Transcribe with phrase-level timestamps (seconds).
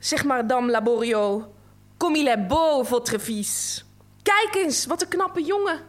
[0.00, 1.54] Zeg Madame Laborio,
[1.96, 3.84] comme il est beau, votre fils.
[4.22, 5.80] Kijk eens, wat een knappe jongen.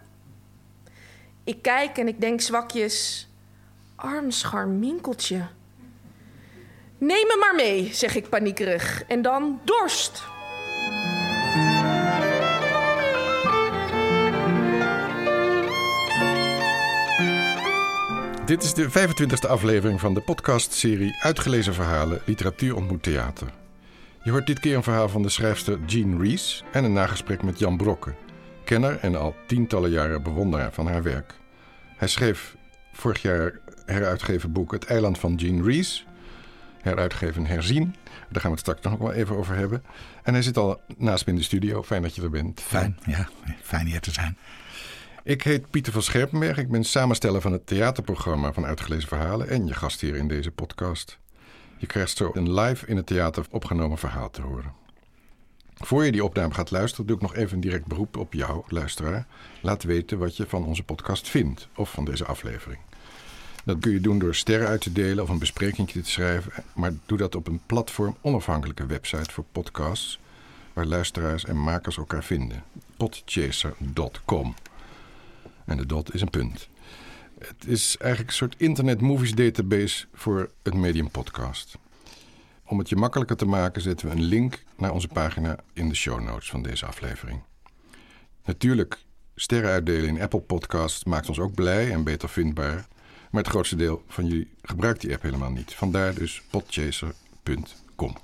[1.44, 3.28] Ik kijk en ik denk zwakjes...
[3.96, 5.48] Arm scharminkeltje.
[6.98, 9.04] Neem me maar mee, zeg ik paniekerig.
[9.04, 10.24] En dan dorst.
[18.46, 23.61] Dit is de 25e aflevering van de podcastserie Uitgelezen Verhalen Literatuur ontmoet theater.
[24.24, 27.60] Je hoort dit keer een verhaal van de schrijfster Jean Rees en een nagesprek met
[27.60, 28.14] Jan Brokke,
[28.64, 31.34] kenner en al tientallen jaren bewonderaar van haar werk.
[31.98, 32.56] Hij schreef
[32.94, 36.06] vorig jaar heruitgeven boek Het Eiland van Jean Rees,
[36.82, 37.96] heruitgeven Herzien.
[38.30, 39.84] Daar gaan we het straks nog wel even over hebben.
[40.24, 41.84] En hij zit al naast me in de studio.
[41.84, 42.62] Fijn dat je er bent.
[42.62, 43.30] Fijn, ja.
[43.62, 44.38] Fijn hier te zijn.
[45.24, 46.58] Ik heet Pieter van Scherpenberg.
[46.58, 50.52] Ik ben samensteller van het theaterprogramma van Uitgelezen Verhalen en je gast hier in deze
[50.52, 51.21] podcast.
[51.82, 54.74] Je krijgt zo een live in het theater opgenomen verhaal te horen.
[55.74, 58.64] Voor je die opname gaat luisteren, doe ik nog even een direct beroep op jou,
[58.68, 59.28] luisteraar.
[59.62, 62.80] Laat weten wat je van onze podcast vindt of van deze aflevering.
[63.64, 66.52] Dat kun je doen door sterren uit te delen of een bespreking te schrijven.
[66.76, 70.20] Maar doe dat op een platform onafhankelijke website voor podcasts.
[70.74, 72.64] Waar luisteraars en makers elkaar vinden.
[72.98, 74.56] Podchaser.com.
[75.66, 76.70] En de dot is een punt.
[77.48, 81.78] Het is eigenlijk een soort internet movies database voor het medium podcast.
[82.66, 85.96] Om het je makkelijker te maken zetten we een link naar onze pagina in de
[85.96, 87.42] show notes van deze aflevering.
[88.44, 88.98] Natuurlijk,
[89.36, 92.88] sterren uitdelen in Apple Podcasts maakt ons ook blij en beter vindbaar.
[93.32, 95.74] Maar het grootste deel van jullie gebruikt die app helemaal niet.
[95.74, 98.16] Vandaar dus podchaser.com.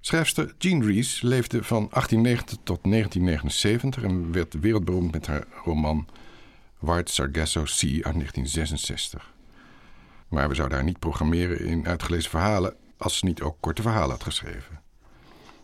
[0.00, 6.08] Schrijfster Jean Rees leefde van 1890 tot 1979 en werd wereldberoemd met haar roman
[6.80, 9.34] White Sargasso Sea uit 1966.
[10.28, 14.10] Maar we zouden haar niet programmeren in uitgelezen verhalen als ze niet ook korte verhalen
[14.10, 14.80] had geschreven.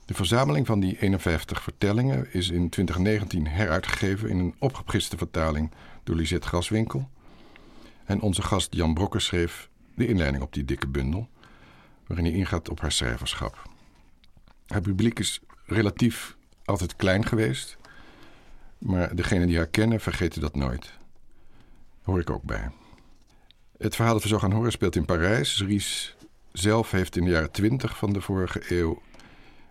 [0.05, 5.71] De verzameling van die 51 vertellingen is in 2019 heruitgegeven in een opgepriste vertaling
[6.05, 7.11] door Lisette Graswinkel.
[8.05, 11.29] En onze gast Jan Brokker schreef de inleiding op die dikke bundel,
[12.07, 13.71] waarin hij ingaat op haar schrijverschap.
[14.67, 17.77] Haar publiek is relatief altijd klein geweest,
[18.79, 20.93] maar degenen die haar kennen vergeten dat nooit.
[22.07, 22.71] Hoor ik ook bij.
[23.79, 25.63] Het verhaal dat we zo gaan horen speelt in Parijs.
[25.63, 26.17] Ries
[26.53, 29.03] zelf heeft in de jaren twintig van de vorige eeuw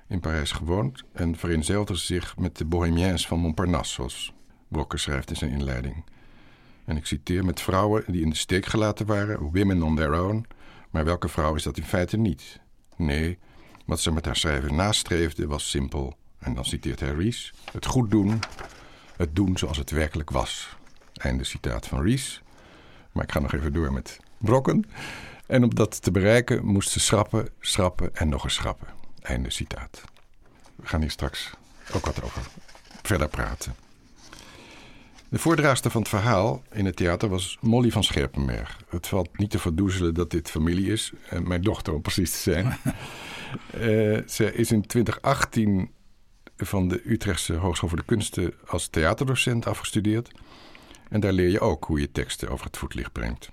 [0.07, 4.33] in Parijs gewoond en vereenzelvigde zich met de Bohemiens van Montparnasse, zoals
[4.89, 6.03] schrijft in zijn inleiding.
[6.85, 10.45] En ik citeer met vrouwen die in de steek gelaten waren, women on their own.
[10.89, 12.59] Maar welke vrouw is dat in feite niet?
[12.95, 13.37] Nee,
[13.85, 16.17] wat ze met haar schrijven nastreefde was simpel.
[16.39, 18.39] En dan citeert hij Ries: het goed doen,
[19.17, 20.77] het doen zoals het werkelijk was.
[21.15, 22.41] Einde citaat van Ries.
[23.11, 24.85] Maar ik ga nog even door met Brokken.
[25.47, 28.87] En om dat te bereiken moest ze schrappen, schrappen en nog eens schrappen.
[29.21, 30.03] Einde citaat.
[30.75, 31.51] We gaan hier straks
[31.93, 32.41] ook wat over
[33.01, 33.75] verder praten.
[35.29, 38.79] De voordraagster van het verhaal in het theater was Molly van Scherpenberg.
[38.89, 41.11] Het valt niet te verdoezelen dat dit familie is.
[41.29, 42.65] En mijn dochter, om precies te zijn.
[42.65, 45.91] uh, ze is in 2018
[46.57, 50.31] van de Utrechtse Hogeschool voor de Kunsten als theaterdocent afgestudeerd.
[51.15, 53.49] En daar leer je ook hoe je teksten over het voetlicht brengt.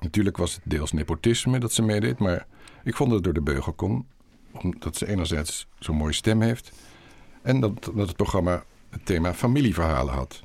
[0.00, 2.46] Natuurlijk was het deels nepotisme dat ze meedeed, maar
[2.84, 4.06] ik vond dat het door de beugel kon.
[4.52, 6.72] Omdat ze enerzijds zo'n mooie stem heeft.
[7.42, 10.42] En dat, dat het programma het thema familieverhalen had.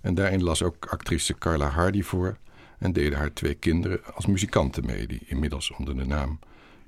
[0.00, 2.36] En daarin las ook actrice Carla Hardy voor
[2.78, 6.38] en deden haar twee kinderen als muzikanten mee, die inmiddels onder de naam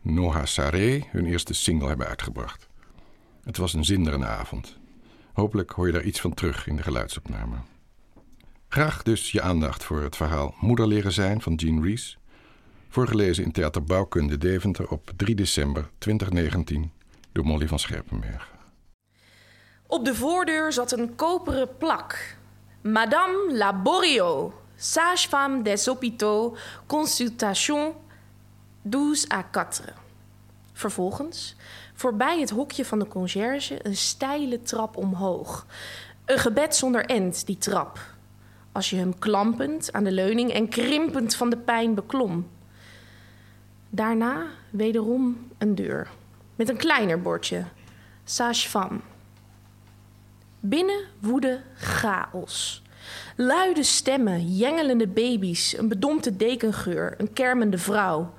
[0.00, 2.69] Noha Saré hun eerste single hebben uitgebracht.
[3.42, 4.78] Het was een zinderende avond.
[5.32, 7.56] Hopelijk hoor je daar iets van terug in de geluidsopname.
[8.75, 12.19] Graag dus je aandacht voor het verhaal Moeder leren zijn van Jean Rees,
[12.89, 16.93] voorgelezen in Theater Bouwkunde Deventer op 3 december 2019
[17.33, 18.51] door Molly van Scherpenberg.
[19.87, 22.37] Op de voordeur zat een koperen plak
[22.83, 27.93] Madame Laborio, sage-femme des hôpitaux, consultation
[28.91, 29.95] 12 à 4.
[30.73, 31.56] Vervolgens,
[31.94, 35.67] voorbij het hokje van de conciërge, een steile trap omhoog.
[36.25, 38.12] Een gebed zonder end, die trap.
[38.75, 42.47] Als je hem klampend aan de leuning en krimpend van de pijn beklom.
[43.91, 46.11] Daarna wederom een deur,
[46.56, 47.65] met een kleiner bordje.
[48.25, 48.99] Sage-femme.
[50.61, 52.82] Binnen woedde chaos.
[53.37, 58.35] Luide stemmen, jengelende baby's, een bedompte dekengeur, een kermende vrouw.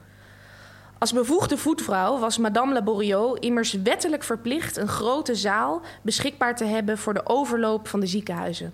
[0.97, 6.97] Als bevoegde voetvrouw was Madame Laboriot immers wettelijk verplicht een grote zaal beschikbaar te hebben
[6.97, 8.73] voor de overloop van de ziekenhuizen.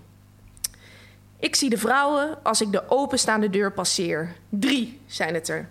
[1.42, 4.36] Ik zie de vrouwen als ik de openstaande deur passeer.
[4.48, 5.68] Drie zijn het er.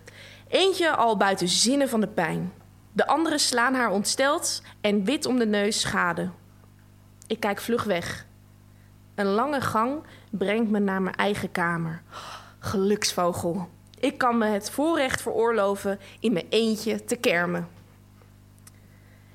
[0.47, 2.53] Eentje al buiten zinnen van de pijn.
[2.91, 6.29] De anderen slaan haar ontsteld en wit om de neus schade.
[7.27, 8.25] Ik kijk vlug weg.
[9.15, 12.01] Een lange gang brengt me naar mijn eigen kamer.
[12.59, 13.69] Geluksvogel.
[13.99, 17.67] Ik kan me het voorrecht veroorloven in mijn eentje te kermen.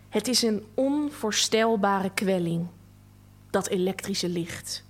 [0.09, 2.67] Het is een onvoorstelbare kwelling,
[3.51, 4.86] dat elektrische licht.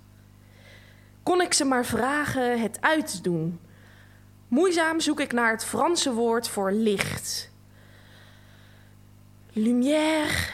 [1.27, 3.59] Kon ik ze maar vragen het uit te doen?
[4.47, 7.49] Moeizaam zoek ik naar het Franse woord voor licht.
[9.53, 10.49] Lumière.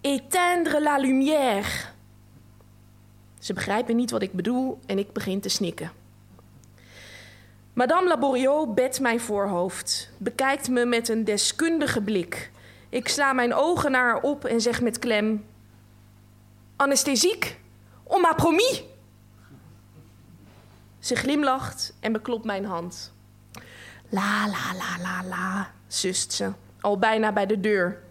[0.00, 1.68] Éteindre la lumière.
[3.38, 5.92] Ze begrijpen niet wat ik bedoel en ik begin te snikken.
[7.72, 12.50] Madame Laboriot bedt mijn voorhoofd, bekijkt me met een deskundige blik.
[12.88, 15.46] Ik sla mijn ogen naar haar op en zeg met klem:
[16.76, 17.58] Anesthesiek,
[18.02, 18.92] on m'a promis.
[21.04, 23.12] Ze glimlacht en beklopt mijn hand.
[24.08, 28.02] La la la la la, zust ze, al bijna bij de deur.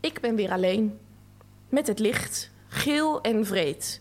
[0.00, 0.98] Ik ben weer alleen,
[1.68, 4.00] met het licht, geel en vreed.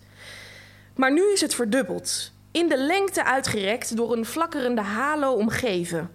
[0.95, 6.11] Maar nu is het verdubbeld, in de lengte uitgerekt door een flakkerende halo omgeven.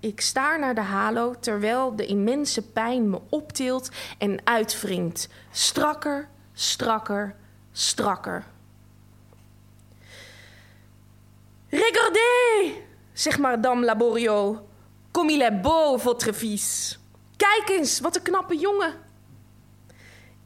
[0.00, 5.28] Ik staar naar de halo terwijl de immense pijn me optilt en uitwringt.
[5.50, 7.36] Strakker, strakker,
[7.72, 8.44] strakker.
[11.72, 12.72] Regardez,
[13.12, 14.68] zegt madame Laboriot.
[15.10, 16.98] Comme il est beau, votre fils.
[17.36, 18.94] Kijk eens, wat een knappe jongen.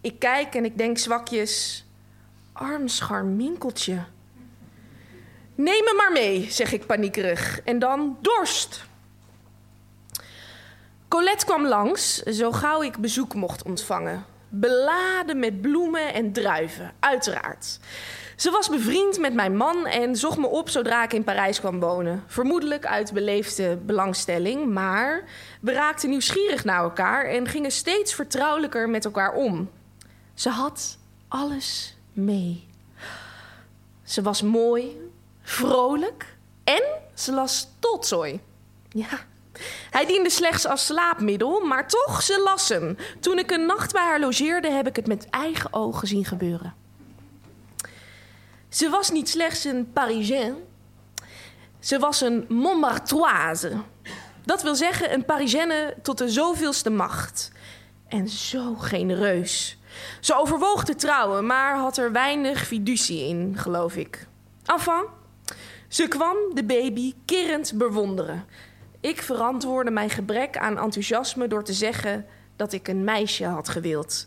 [0.00, 1.84] Ik kijk en ik denk zwakjes...
[2.52, 4.05] Arm scharminkeltje.
[5.55, 7.61] Neem me maar mee, zeg ik paniekerig.
[7.61, 8.84] En dan dorst.
[11.08, 14.25] Colette kwam langs, zo gauw ik bezoek mocht ontvangen.
[14.49, 17.79] Beladen met bloemen en druiven, uiteraard.
[18.37, 21.81] Ze was bevriend met mijn man en zocht me op zodra ik in Parijs kwam
[21.81, 22.25] wonen.
[22.27, 25.25] Vermoedelijk uit beleefde belangstelling, maar
[25.61, 29.71] we raakten nieuwsgierig naar elkaar en gingen steeds vertrouwelijker met elkaar om.
[30.35, 30.99] Ze had
[31.29, 32.69] alles mee.
[34.03, 35.11] Ze was mooi,
[35.43, 36.82] vrolijk en
[37.15, 38.41] ze las Tolstoy.
[38.89, 39.09] Ja,
[39.91, 42.97] hij diende slechts als slaapmiddel, maar toch, ze las hem.
[43.21, 46.75] Toen ik een nacht bij haar logeerde, heb ik het met eigen ogen zien gebeuren.
[48.76, 50.55] Ze was niet slechts een Parisien,
[51.78, 53.73] ze was een Montmartroise.
[54.44, 57.52] Dat wil zeggen een Parisienne tot de zoveelste macht.
[58.08, 59.78] En zo genereus.
[60.20, 64.26] Ze overwoog te trouwen, maar had er weinig fiducie in, geloof ik.
[64.64, 65.05] Enfin,
[65.88, 68.44] ze kwam de baby kerend bewonderen.
[69.00, 72.26] Ik verantwoordde mijn gebrek aan enthousiasme door te zeggen
[72.56, 74.26] dat ik een meisje had gewild.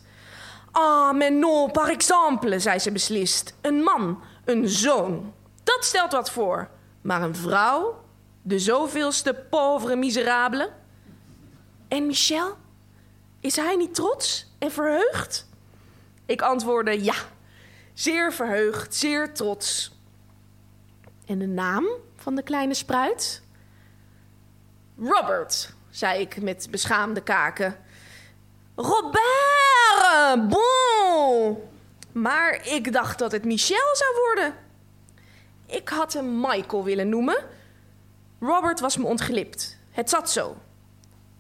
[0.72, 3.54] Ah, mais non, par exemple, zei ze beslist.
[3.62, 5.34] Een man, een zoon.
[5.64, 6.70] Dat stelt wat voor.
[7.02, 8.04] Maar een vrouw?
[8.42, 10.72] De zoveelste pauvre miserabele?
[11.88, 12.58] En Michel?
[13.40, 15.48] Is hij niet trots en verheugd?
[16.26, 17.16] Ik antwoordde ja,
[17.94, 19.98] zeer verheugd, zeer trots.
[21.26, 21.86] En de naam
[22.16, 23.42] van de kleine spruit?
[24.98, 27.78] Robert, zei ik met beschaamde kaken.
[28.76, 31.69] Robert, bon.
[32.12, 34.54] Maar ik dacht dat het Michel zou worden.
[35.66, 37.44] Ik had hem Michael willen noemen.
[38.40, 39.78] Robert was me ontglipt.
[39.92, 40.58] Het zat zo.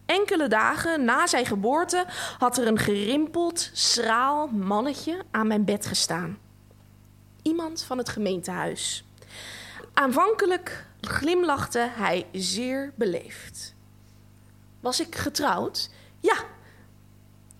[0.05, 2.05] Enkele dagen na zijn geboorte
[2.37, 6.37] had er een gerimpeld, schraal mannetje aan mijn bed gestaan.
[7.41, 9.03] Iemand van het gemeentehuis.
[9.93, 13.75] Aanvankelijk glimlachte hij zeer beleefd.
[14.79, 15.89] Was ik getrouwd?
[16.19, 16.35] Ja.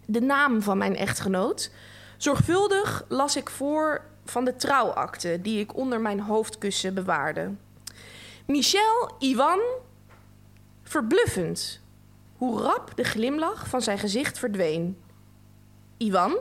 [0.05, 1.72] De naam van mijn echtgenoot.
[2.19, 7.51] Zorgvuldig las ik voor van de trouwakte die ik onder mijn hoofdkussen bewaarde.
[8.45, 9.59] Michel Ivan,
[10.83, 11.81] verbluffend
[12.38, 15.01] hoe rap de glimlach van zijn gezicht verdween.
[15.97, 16.38] Ivan?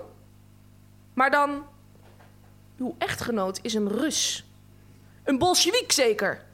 [1.15, 1.67] Maar dan,
[2.79, 4.47] uw echtgenoot is een Rus.
[5.25, 6.45] Een Bolshevik zeker?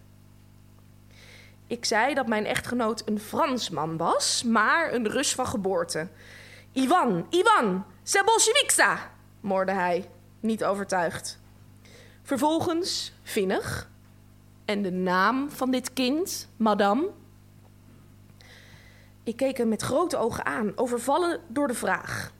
[1.66, 6.08] Ik zei dat mijn echtgenoot een Fransman was, maar een Rus van geboorte.
[6.72, 9.13] Ivan, Ivan, c'est Bolsjeviksa,
[9.44, 10.10] moorde hij,
[10.40, 11.38] niet overtuigd.
[12.22, 13.90] Vervolgens, vinnig,
[14.64, 17.10] en de naam van dit kind, madame?
[19.22, 22.32] Ik keek hem met grote ogen aan, overvallen door de vraag.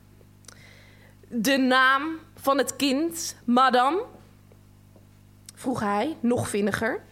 [1.27, 4.05] De naam van het kind, madame?
[5.55, 7.03] vroeg hij, nog vinniger.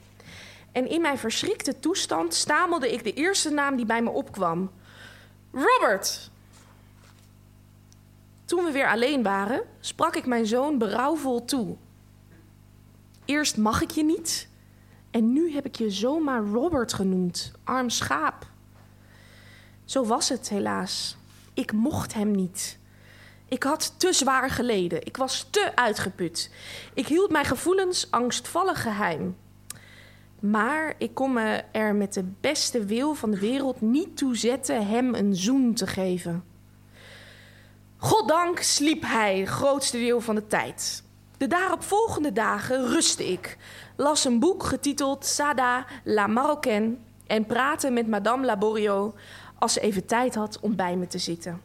[0.72, 4.72] En in mijn verschrikte toestand stamelde ik de eerste naam die bij me opkwam:
[5.52, 6.32] Robert.
[8.46, 11.76] Toen we weer alleen waren, sprak ik mijn zoon berouwvol toe.
[13.26, 14.48] Eerst mag ik je niet,
[15.12, 18.52] en nu heb ik je zomaar Robert genoemd, arm schaap.
[19.86, 21.18] Zo was het helaas.
[21.54, 22.80] Ik mocht hem niet.
[23.48, 25.06] Ik had te zwaar geleden.
[25.06, 26.52] Ik was te uitgeput.
[26.94, 29.36] Ik hield mijn gevoelens angstvallig geheim.
[30.40, 34.88] Maar ik kon me er met de beste wil van de wereld niet toe zetten
[34.88, 36.44] hem een zoen te geven.
[38.04, 41.04] Goddank sliep hij het grootste deel van de tijd.
[41.38, 43.58] De daaropvolgende dagen rustte ik,
[43.96, 46.96] las een boek getiteld Sada la Marocaine
[47.28, 49.14] en praatte met Madame Laborio
[49.60, 51.62] als ze even tijd had om bij me te zitten.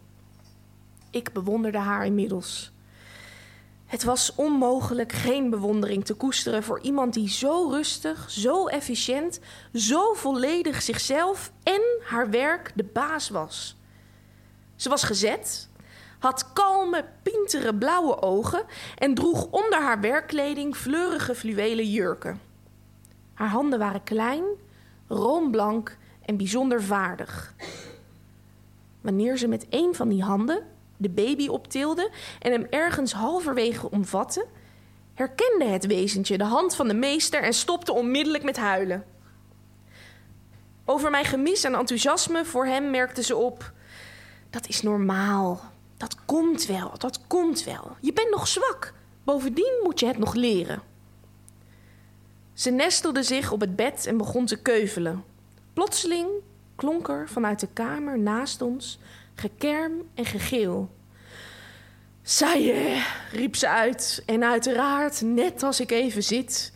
[1.11, 2.73] Ik bewonderde haar inmiddels.
[3.87, 9.41] Het was onmogelijk geen bewondering te koesteren voor iemand die zo rustig, zo efficiënt,
[9.75, 13.77] zo volledig zichzelf en haar werk de baas was.
[14.77, 15.68] Ze was gezet,
[16.19, 18.65] had kalme, pintere blauwe ogen
[18.97, 22.41] en droeg onder haar werkkleding fleurige fluwelen jurken.
[23.35, 24.45] Haar handen waren klein,
[25.09, 27.55] roomblank en bijzonder vaardig.
[29.01, 34.47] Wanneer ze met een van die handen de baby optilde en hem ergens halverwege omvatte,
[35.15, 39.05] herkende het wezentje de hand van de meester en stopte onmiddellijk met huilen.
[40.85, 43.73] Over mijn gemis en enthousiasme voor hem merkte ze op:
[44.51, 45.61] Dat is normaal.
[45.99, 47.97] Dat komt wel, dat komt wel.
[48.01, 48.95] Je bent nog zwak.
[49.25, 50.83] Bovendien moet je het nog leren.
[52.53, 55.25] Ze nestelde zich op het bed en begon te keuvelen.
[55.73, 56.29] Plotseling
[56.77, 58.99] klonk er vanuit de kamer naast ons
[59.35, 60.91] gekerm en gegeel.
[62.23, 66.73] Saaie, riep ze uit, en uiteraard net als ik even zit.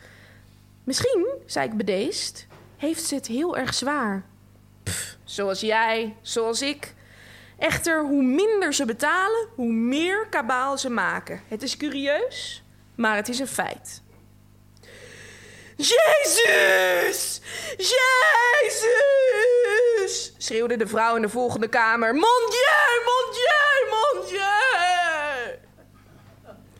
[0.85, 4.25] Misschien, zei ik bedeesd, heeft ze het heel erg zwaar.
[5.25, 6.95] Zoals jij, zoals ik.
[7.59, 11.41] Echter, hoe minder ze betalen, hoe meer kabaal ze maken.
[11.49, 14.03] Het is curieus, maar het is een feit.
[15.77, 17.41] Jezus!
[17.77, 19.03] Jezus!
[20.39, 22.15] schreeuwde de vrouw in de volgende kamer.
[22.15, 25.59] Mon Dieu, mon Dieu, mon Dieu!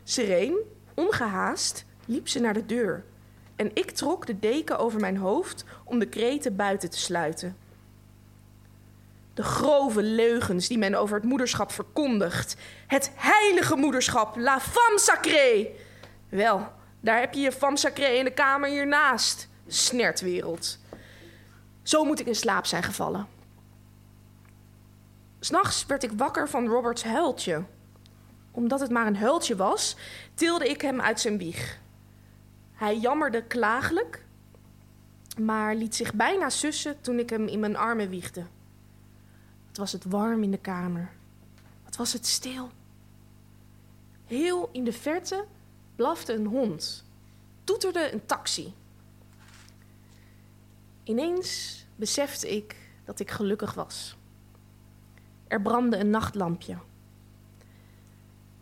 [0.05, 0.57] Sereen,
[0.95, 3.05] ongehaast, liep ze naar de deur.
[3.57, 7.57] En ik trok de deken over mijn hoofd om de kreten buiten te sluiten.
[9.35, 12.57] De grove leugens die men over het moederschap verkondigt.
[12.87, 15.71] Het heilige moederschap, la femme sacrée.
[16.29, 19.49] Wel, daar heb je je femme sacrée in de kamer hiernaast.
[19.67, 20.79] Snertwereld.
[21.83, 23.27] Zo moet ik in slaap zijn gevallen.
[25.41, 27.65] S'nachts werd ik wakker van Roberts huiltje.
[28.51, 29.97] Omdat het maar een huiltje was,
[30.35, 31.79] tilde ik hem uit zijn wieg.
[32.73, 34.25] Hij jammerde klagelijk,
[35.41, 38.45] maar liet zich bijna sussen toen ik hem in mijn armen wiegde.
[39.73, 41.13] Wat was het warm in de kamer.
[41.85, 42.71] Wat was het stil.
[44.27, 45.45] Heel in de verte
[45.97, 47.05] blafte een hond.
[47.65, 48.75] Toeterde een taxi.
[51.05, 54.17] Ineens besefte ik dat ik gelukkig was.
[55.49, 56.77] Er brandde een nachtlampje.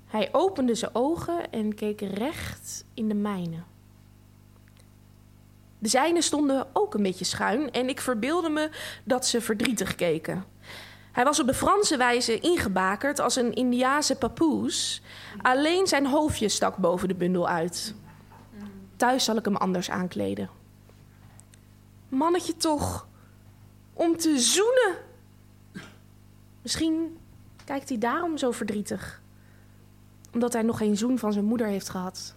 [0.07, 3.63] Hij opende zijn ogen en keek recht in de mijne.
[5.79, 8.71] De zijne stonden ook een beetje schuin en ik verbeelde me
[9.05, 10.45] dat ze verdrietig keken.
[11.13, 15.03] Hij was op de Franse wijze ingebakerd als een Indiase papoes.
[15.43, 17.95] Alleen zijn hoofdje stak boven de bundel uit.
[18.97, 20.51] Thuis zal ik hem anders aankleden.
[22.09, 23.07] Mannetje toch,
[23.93, 24.97] om te zoenen.
[26.63, 27.19] Misschien
[27.65, 29.23] kijkt hij daarom zo verdrietig.
[30.33, 32.35] Omdat hij nog geen zoen van zijn moeder heeft gehad.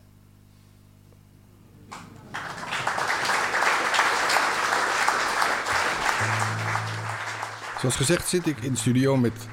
[7.84, 9.48] Zoals gezegd zit ik in de studio met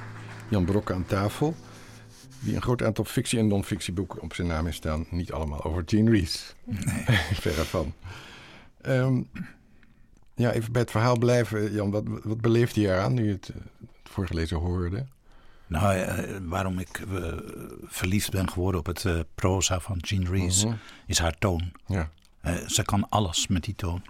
[0.48, 1.54] Jan Brokke aan tafel.
[2.40, 5.06] Die een groot aantal fictie- en non-fictieboeken op zijn naam heeft staan.
[5.10, 6.54] Niet allemaal over Jean Rees.
[6.64, 7.04] Nee.
[7.40, 7.92] Verre van.
[8.80, 9.22] Ehm,
[10.34, 11.72] ja, even bij het verhaal blijven.
[11.72, 13.54] Jan, wat, wat beleefde je eraan nu je het, eh,
[14.02, 15.06] het voorgelezen hoorde?
[15.66, 17.32] Nou, eh, waarom ik eh,
[17.84, 20.74] verliefd ben geworden op het proza van Jean Rees, Mhm.
[21.06, 21.72] is haar toon.
[21.86, 22.10] Ja.
[22.66, 24.02] Ze kan alles met die toon.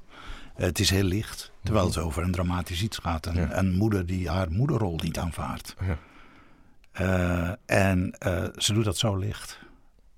[0.61, 3.27] Eh, het is heel licht, terwijl het over een dramatisch iets gaat.
[3.27, 3.57] Een, Ja.
[3.59, 5.75] een moeder die haar moederrol niet aanvaardt.
[5.87, 5.99] Ja.
[6.93, 7.53] Eh,
[7.89, 9.59] en eh, ze doet dat zo licht.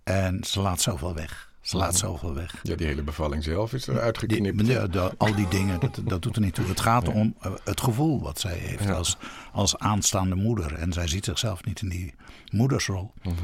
[0.02, 1.50] En ze laat zoveel weg.
[1.60, 1.98] Ze laat Mhm.
[1.98, 2.54] zoveel weg.
[2.62, 4.66] ja, die hele bevalling zelf is eruit geknipt.
[4.92, 6.66] de- al die dingen, dat, dat doet er niet toe.
[6.66, 7.12] Het gaat Ja.
[7.12, 7.34] om
[7.64, 8.92] het gevoel wat zij heeft Ja.
[8.92, 9.16] als,
[9.52, 10.74] als aanstaande moeder.
[10.74, 12.14] En zij ziet zichzelf niet in die
[12.52, 13.12] moedersrol.
[13.22, 13.34] Mhm.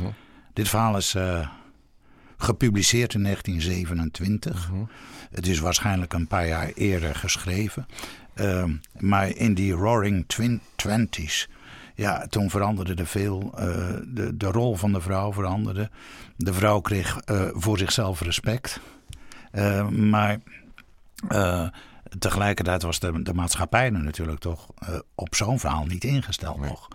[0.52, 1.14] Dit verhaal is
[2.38, 4.71] gepubliceerd in 1927.
[4.71, 4.83] Mhm.
[5.30, 7.87] Het is waarschijnlijk een paar jaar eerder geschreven.
[8.35, 10.25] Ehm, maar in die Roaring
[10.76, 11.49] Twenties,
[11.95, 13.52] ja, toen veranderde er veel.
[13.57, 13.66] Eh,
[14.07, 15.90] de, de rol van de vrouw veranderde.
[16.37, 18.80] De vrouw kreeg eh, voor zichzelf respect.
[19.50, 20.38] Eh, maar
[21.28, 21.68] eh,
[22.18, 24.66] Tegelijkertijd was de, de maatschappij er natuurlijk toch
[25.14, 26.88] op zo'n verhaal niet ingesteld nog.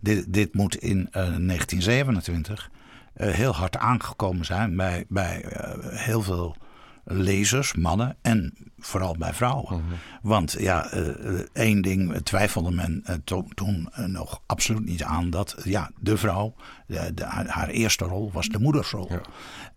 [0.00, 2.70] Dit, dit moet in 1927
[3.14, 5.44] heel hard aangekomen zijn bij, bij
[5.90, 6.56] heel veel
[7.04, 9.76] lezers, mannen en vooral bij vrouwen.
[9.76, 9.94] Mhm.
[10.22, 11.08] Want ja, uh,
[11.52, 13.16] één ding twijfelde men uh,
[13.54, 16.54] toen nog absoluut niet aan dat ja, de vrouw,
[16.86, 19.08] de, haar, eerste rol was de moedersrol.
[19.10, 19.20] Ja.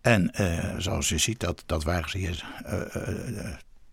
[0.00, 0.30] En
[0.78, 2.44] zoals je ziet, dat, dat ze hier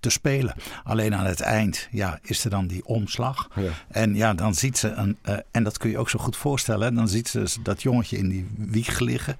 [0.02, 0.56] te spelen.
[0.84, 3.48] Alleen aan het eind ja, is er dan die omslag.
[3.56, 3.70] Ja.
[3.88, 6.96] En ja, dan ziet ze, een, uh, en dat kun je ook zo goed voorstellen,
[6.96, 9.38] dan ziet ze dat jongetje in die wieg liggen.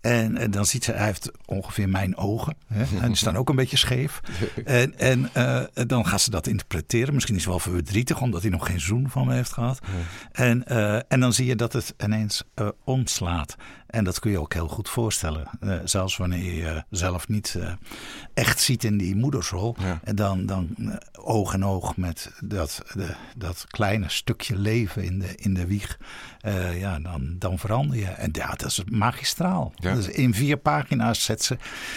[0.00, 2.56] En, en dan ziet ze, hij heeft ongeveer mijn ogen.
[2.66, 2.84] Hè?
[3.02, 4.20] En die staan ook een beetje scheef.
[4.64, 7.14] En, en uh, dan gaat ze dat interpreteren.
[7.14, 9.80] Misschien is het wel verdrietig, omdat hij nog geen zoen van me heeft gehad.
[10.32, 12.42] En, uh, en dan zie je dat het ineens
[12.84, 13.56] omslaat.
[13.88, 15.50] En dat kun je ook heel goed voorstellen.
[15.60, 17.72] Uh, zelfs wanneer je zelf niet uh,
[18.34, 19.76] echt ziet in die moedersrol.
[20.04, 25.18] En dan, dan uh, oog in oog met dat, de, dat kleine stukje leven in
[25.18, 25.98] de, in de wieg.
[26.74, 28.06] ja, dan, dan verander je.
[28.06, 29.72] En ja, dat is magistraal.
[29.80, 31.56] Dus in vier pagina's zet ze,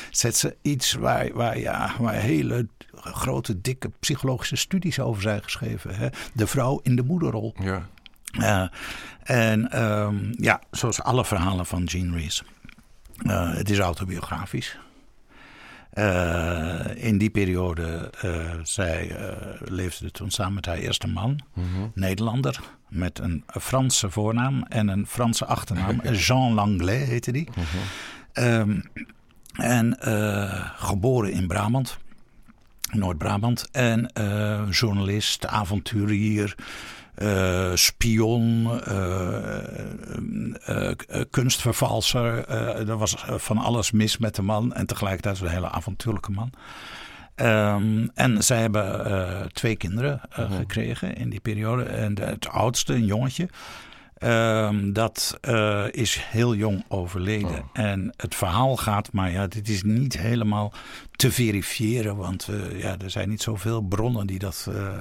[0.09, 5.95] zet ze iets waar, waar, ja, waar hele grote, dikke psychologische studies over zijn geschreven.
[5.95, 6.07] Hè?
[6.33, 7.53] De vrouw in de moederrol.
[7.59, 7.87] Ja.
[8.39, 8.67] Uh,
[9.23, 12.43] en um, ja, zoals alle verhalen van Jean Rees.
[13.23, 14.77] Uh, het is autobiografisch.
[15.93, 18.11] Uh, in die periode,
[18.63, 19.15] zij
[19.59, 21.91] leefde toen samen met haar eerste man, mm -hmm.
[21.95, 22.59] Nederlander,
[22.89, 26.01] met een Franse voornaam en een Franse achternaam.
[26.27, 27.49] Jean Langlais heette die.
[27.55, 28.43] Mm -hmm.
[28.43, 28.83] um,
[29.55, 29.97] en
[30.75, 31.97] geboren in Brabant,
[32.91, 33.69] Noord-Brabant.
[33.71, 34.11] En
[34.69, 36.55] journalist, avonturier.
[37.17, 39.57] Uh, spion, uh,
[40.69, 40.91] uh,
[41.29, 42.47] kunstvervalser.
[42.89, 46.51] er was van alles mis met de man en tegelijkertijd een hele avontuurlijke man.
[47.35, 50.53] Um, en zij hebben twee kinderen mhm.
[50.53, 51.83] gekregen in die periode.
[51.83, 53.49] En het oudste, een jongetje,
[54.23, 57.59] Um, dat uh, is heel jong overleden.
[57.59, 57.69] Oh.
[57.73, 60.73] En het verhaal gaat, maar ja, dit is niet helemaal
[61.11, 62.15] te verifiëren.
[62.15, 64.99] Want uh, ja, er zijn niet zoveel bronnen die dat uh,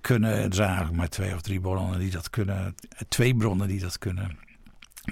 [0.00, 0.30] kunnen.
[0.30, 2.74] Er zijn eigenlijk maar twee of drie bronnen die dat kunnen.
[3.08, 4.38] Twee bronnen die dat kunnen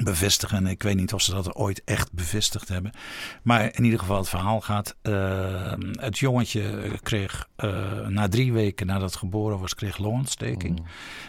[0.05, 0.67] bevestigen.
[0.67, 2.93] Ik weet niet of ze dat ooit echt bevestigd hebben.
[3.43, 4.97] Maar in ieder geval, het verhaal gaat.
[5.03, 10.79] Uh, het jongetje kreeg uh, na drie weken nadat het geboren was, kreeg longontsteking.
[10.79, 10.87] Mm.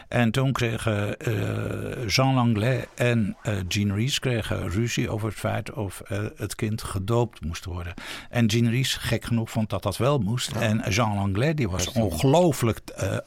[0.08, 6.02] En toen kregen uh, Jean Langlais en Jean Rees kregen ruzie over het feit of
[6.36, 7.94] het kind gedoopt moest worden.
[8.30, 10.52] En Jean Rees, gek genoeg, vond dat dat wel moest.
[10.52, 12.80] En Jean Langlais, die was ongelooflijk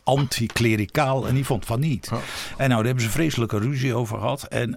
[0.05, 2.09] anti-klericaal en die vond van niet.
[2.09, 2.19] En
[2.57, 4.43] nou, daar hebben ze vreselijke ruzie over gehad.
[4.43, 4.77] En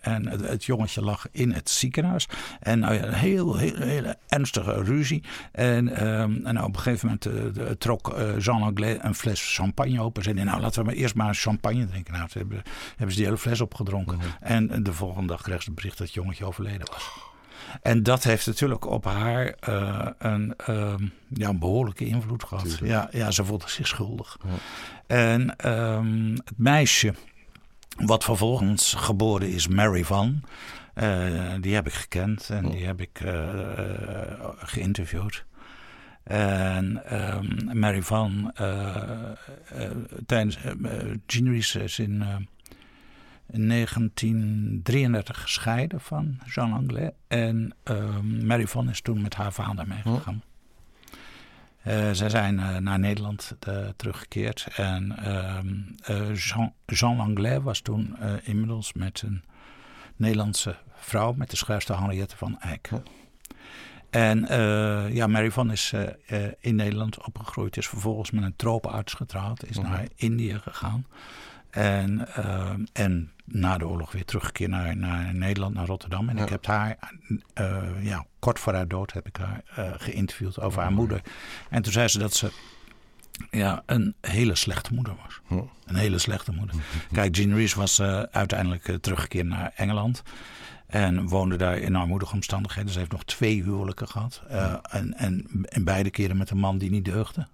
[0.00, 2.28] en het, jongetje lag in het ziekenhuis.
[2.60, 5.22] En nou ja, een heel, heel, hele ernstige ruzie.
[5.52, 9.54] En, um, en nou, op een gegeven moment uh, trok uh, Jean Anglais een fles
[9.54, 10.22] champagne open.
[10.22, 12.12] Zei nou laten we maar eerst maar champagne drinken.
[12.12, 14.16] Nou, hebben, hebben ze die hele fles opgedronken.
[14.16, 14.26] Mhm.
[14.40, 17.10] En de volgende dag kreeg ze het bericht dat het jongetje overleden was.
[17.82, 20.94] En dat heeft natuurlijk op haar uh, een, uh,
[21.28, 22.78] ja, een behoorlijke invloed gehad.
[22.82, 24.36] Ja, ja, ze voelde zich schuldig.
[24.44, 24.50] Ja.
[25.06, 27.14] En um, het meisje
[27.96, 30.42] wat vervolgens geboren is, Mary Van.
[30.94, 33.32] Uh, die heb ik gekend en die heb ik uh,
[34.56, 35.44] geïnterviewd.
[36.22, 38.52] En um, Mary Van,
[40.26, 40.58] tijdens
[41.26, 42.24] Jean is in
[43.46, 47.10] 1933 gescheiden van Jean Anglais.
[47.28, 50.34] En um, Mary Van is toen met haar vader meegegaan.
[50.34, 50.55] Uh,
[52.12, 54.66] zij zijn uh, naar Nederland uh, teruggekeerd.
[54.76, 59.44] En ehm, Jean, Jean Langlais was toen inmiddels met een
[60.16, 62.90] Nederlandse vrouw, met de schrijfster Henriette van Eyck.
[64.10, 64.46] En
[65.12, 65.92] ja, Mary Van is
[66.60, 71.06] in Nederland opgegroeid, is vervolgens met een tropenarts getrouwd, is naar Indië gegaan.
[71.76, 72.28] En,
[72.92, 76.28] en na de oorlog weer teruggekeerd naar, naar Nederland, naar Rotterdam.
[76.28, 76.98] En ik heb haar,
[77.54, 81.20] uh, ja, kort voor haar dood, heb ik haar uh, geïnterviewd over haar moeder.
[81.70, 82.50] En toen zei ze dat ze
[83.50, 85.60] ja, een hele slechte moeder was.
[85.84, 86.76] Een hele slechte moeder.
[87.12, 90.22] Kijk, Jean Rees was uiteindelijk teruggekeerd naar Engeland.
[90.86, 92.92] En woonde daar in armoedige omstandigheden.
[92.92, 94.42] Ze heeft nog twee huwelijken gehad.
[94.50, 97.46] Uh, en, en, en beide keren met een man die niet deugde.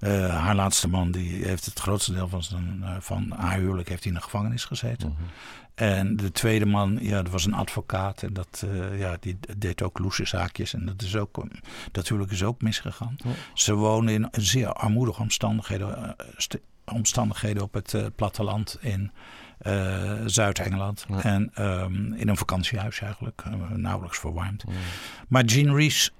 [0.00, 3.88] Uh, haar laatste man die heeft het grootste deel van, zijn, uh, van haar huwelijk
[3.88, 5.08] heeft in de gevangenis gezeten.
[5.08, 5.22] Mhm.
[5.74, 8.22] En de tweede man, ja, dat was een advocaat.
[8.22, 10.74] En dat, ja, die deed ook loesje zaakjes.
[10.74, 11.44] En dat, is ook,
[11.92, 13.16] dat huwelijk is ook misgegaan.
[13.54, 16.16] Ze wonen in zeer armoedige omstandigheden,
[16.84, 19.10] omstandigheden op het platteland in...
[19.62, 21.06] Uh, Zuid-Engeland.
[21.22, 24.64] En um, in een vakantiehuis eigenlijk, uh, nauwelijks verwarmd.
[25.28, 26.10] Maar Jean Rees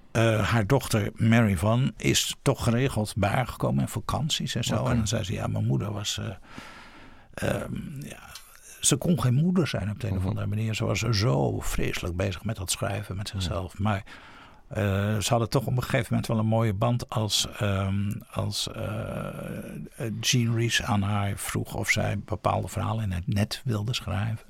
[0.43, 4.87] haar dochter Mary Van is toch geregeld bij haar gekomen in vakanties en zo.
[4.87, 6.21] En dan zei ze, ja, mijn moeder was...
[7.35, 8.19] Ehm, ja,
[8.81, 10.29] ze kon geen moeder zijn op de een of mhm.
[10.29, 10.75] andere manier.
[10.75, 13.79] Ze was zo vreselijk bezig met dat schrijven, met zichzelf.
[13.79, 14.05] Maar
[14.71, 14.77] uh,
[15.19, 18.85] ze hadden toch op een gegeven moment wel een mooie band als, um, als uh,
[20.21, 24.47] Jean Rees aan haar vroeg of zij bepaalde verhalen in het net wilde schrijven.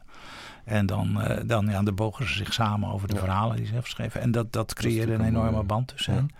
[0.64, 3.84] En dan, uh, dan ja, bogen ze zich samen over de verhalen die ze heeft
[3.84, 4.20] geschreven.
[4.20, 6.30] En dat, dat creëerde een enorme band tussen hen.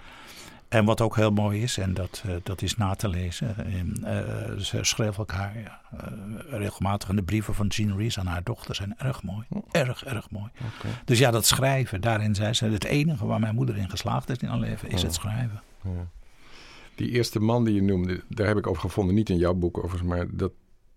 [0.68, 3.54] En wat ook heel mooi is, en dat, uh, dat is na te lezen.
[4.00, 6.00] Uh, ze schreef elkaar uh,
[6.50, 7.08] regelmatig.
[7.08, 9.46] En de brieven van Jean Rees aan haar dochter zijn erg mooi.
[9.48, 9.62] Oh.
[9.70, 10.50] Erg, erg mooi.
[10.78, 10.90] Okay.
[11.04, 14.38] Dus ja, dat schrijven, daarin zei ze: het enige waar mijn moeder in geslaagd is
[14.38, 15.62] in haar leven, is het schrijven.
[15.82, 15.90] Ja.
[16.94, 19.78] Die eerste man die je noemde, daar heb ik over gevonden, niet in jouw boek
[19.78, 20.52] overigens, maar dat,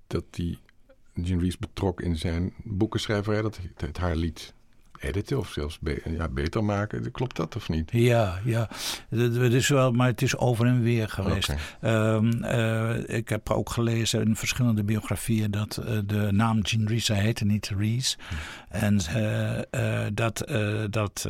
[0.08, 0.60] dat die
[1.14, 4.54] Jean Rees betrok in zijn boekenschrijverij, dat het haar liet
[5.00, 7.12] editen of zelfs ja, beter maken.
[7.12, 7.90] Klopt dat of niet?
[7.92, 8.70] Ja, ja.
[9.10, 11.54] Het is wel, maar het is over en weer geweest.
[11.82, 17.08] Ehm, eh, ik heb ook gelezen in verschillende biografieën dat uh, de naam Jean Rees,
[17.08, 18.18] hij heette niet Rees.
[18.30, 18.36] Hm.
[18.70, 20.48] En uh, dat,
[20.90, 21.30] dat,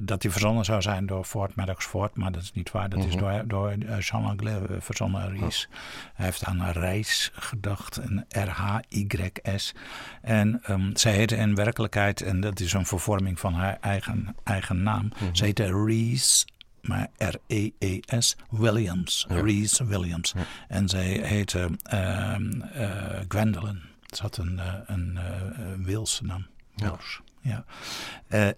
[0.00, 2.88] dat die verzonnen zou zijn door Ford Maddox Ford, maar dat is niet waar.
[2.88, 3.18] Dat is mhm.
[3.18, 5.68] door, door Jean Langlais verzonnen Rees.
[6.14, 9.74] Hij heeft aan een reis gedacht, een R-H-Y-S.
[10.22, 14.82] En um, zij heette in werkelijkheid, en dat is een vervorming van haar eigen, eigen
[14.82, 15.12] naam.
[15.20, 16.46] Mm Ze heette Reese,
[16.80, 19.26] maar R-E-E-S, Williams.
[19.28, 19.40] Ja.
[19.40, 20.34] Reese Williams.
[20.68, 22.34] En zij heette uh,
[22.76, 23.82] uh, Gwendolyn.
[24.10, 26.46] Ze had een, uh, een uh, Wilse naam.
[26.74, 26.98] Ja.
[27.40, 27.64] ja.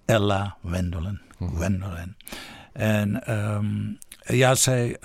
[0.05, 1.21] Ella Gwendolyn.
[1.39, 2.17] Mm Gwendolyn.
[2.73, 4.97] En um, ja, zij...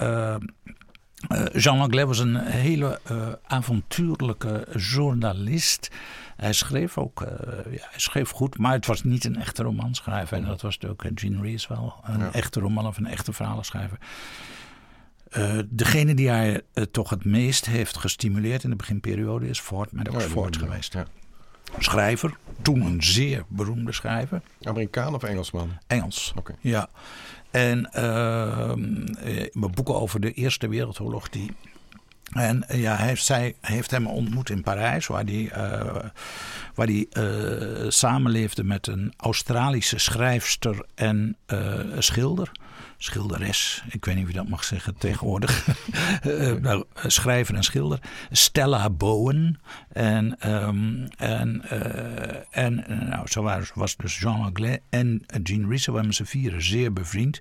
[1.51, 2.99] Jean Langlais was een hele
[3.43, 5.89] avontuurlijke journalist.
[6.41, 7.27] Hij schreef ook, uh,
[7.73, 10.37] ja, hij schreef goed, maar het was niet een echte romanschrijver.
[10.37, 13.97] En dat was natuurlijk Jean Rees wel, een echte roman of een echte verhalenschrijver.
[15.37, 19.91] Uh, degene die hij uh, toch het meest heeft gestimuleerd in de beginperiode is Ford,
[19.91, 20.93] met ook Ford geweest.
[20.93, 21.05] Ja.
[21.79, 24.41] Schrijver, toen een zeer beroemde schrijver.
[24.61, 25.77] Amerikaan of Engelsman?
[25.87, 26.33] Engels.
[26.37, 26.55] Okay.
[26.59, 26.89] Ja.
[27.51, 28.73] En uh,
[29.51, 31.51] mijn boeken over de Eerste Wereldoorlog, die
[32.31, 35.95] en eh, ja, hij, zij heeft hem ontmoet in Parijs, waar hij, uh,
[36.75, 42.51] waar uh, samenleefde met een Australische schrijfster en uh, schilder
[43.03, 45.67] schilderes, ik weet niet wie dat mag zeggen tegenwoordig,
[46.25, 47.99] uh, nou, schrijver en schilder,
[48.31, 49.59] Stella Bowen.
[49.91, 55.85] En, um, en, uh, en nou, zo was, was dus Jean Anglais en Jean Rees,
[55.85, 57.39] waren ze vieren zeer bevriend.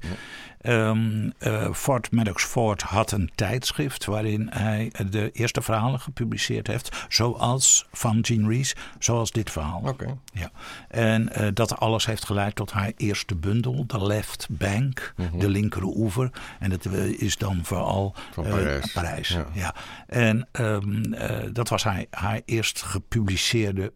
[0.62, 7.06] Um, uh, Ford Maddox Ford had een tijdschrift waarin hij de eerste verhalen gepubliceerd heeft,
[7.08, 9.82] zoals van Jean Rees, zoals dit verhaal.
[9.84, 10.14] Okay.
[10.32, 10.50] Ja.
[10.88, 15.38] En dat alles heeft geleid tot haar eerste bundel, The Left Bank, mm -hmm.
[15.38, 16.30] de linker oever.
[16.58, 18.86] En dat eh, is dan vooral Van Parijs.
[18.86, 19.74] Uh, Parijs ja.
[20.06, 23.92] En um, uh, dat was haar, haar eerst gepubliceerde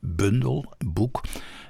[0.00, 1.20] bundel, boek.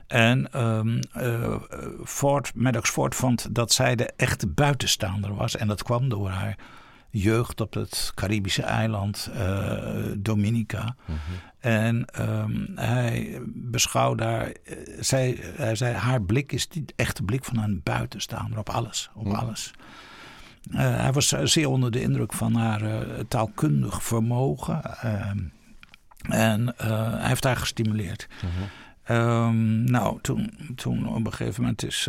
[0.07, 1.57] En um, uh,
[2.05, 5.57] Ford, Maddox Ford vond dat zij de echte buitenstaander was.
[5.57, 6.57] En dat kwam door haar
[7.11, 10.83] jeugd op het Caribische eiland uh, Dominica.
[10.83, 11.37] Mm -hmm.
[11.59, 17.45] En um, hij beschouwde haar, eh, zij, hij zei, haar blik is de echte blik
[17.45, 19.11] van een buitenstaander op alles.
[19.15, 19.33] Op mm.
[19.33, 19.71] alles.
[20.71, 22.83] Uh, hij was zeer onder de indruk van haar
[23.29, 24.81] taalkundig vermogen.
[25.05, 25.31] Uh,
[26.29, 28.29] en hij heeft haar gestimuleerd.
[28.43, 28.69] Mm -hmm.
[29.11, 32.09] Um, nou, toen, toen op een gegeven moment is,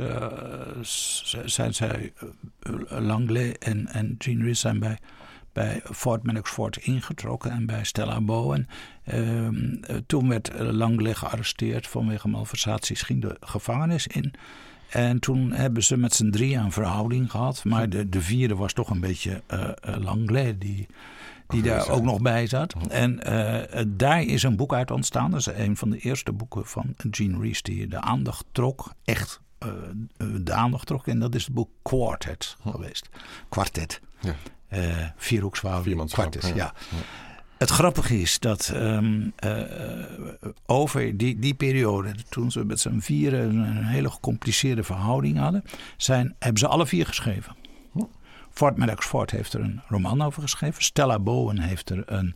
[1.46, 2.14] zijn zij,
[2.88, 4.98] Langley en, en Jean Rees zijn bij
[5.54, 8.68] bij Fort Maddox Fort ingetrokken en bij Stella Bowen.
[9.04, 14.34] Ehm, eh, toen werd Langley gearresteerd vanwege malversaties, ging de gevangenis in.
[14.90, 17.64] En toen hebben ze met z'n drie een verhouding gehad.
[17.64, 20.88] Maar de, de vierde was toch een beetje uh, Langley, die,
[21.50, 22.76] die daar ook nog bij zat.
[22.90, 25.32] En uh, daar is een boek uit ontstaan.
[25.32, 28.94] Dat is een van de eerste boeken van Gene Rees die de aandacht trok.
[29.04, 29.70] Echt uh,
[30.42, 31.08] de aandacht trok.
[31.08, 33.10] En dat is het boek Quartet geweest.
[33.50, 34.02] Quartet.
[34.22, 34.36] Ja
[34.70, 35.08] uh,
[36.08, 36.48] kwartes.
[36.48, 36.56] Ja.
[36.56, 36.74] ja.
[37.58, 39.62] Het grappige is dat um, uh,
[40.66, 45.64] over die, die periode, toen ze met z'n vieren een hele gecompliceerde verhouding hadden,
[45.98, 47.56] zijn, hebben ze alle vier geschreven.
[48.52, 50.84] Ford Maddox Ford heeft er een roman over geschreven.
[50.84, 52.36] Stella Bowen heeft er een,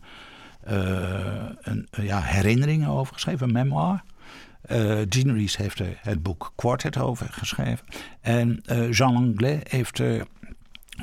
[0.70, 4.02] uh, een ja, herinneringen over geschreven, een memoir.
[4.70, 7.86] Uh, Jean Rees heeft er het boek Quartet over geschreven.
[8.20, 10.26] En uh, Jean Langlais heeft er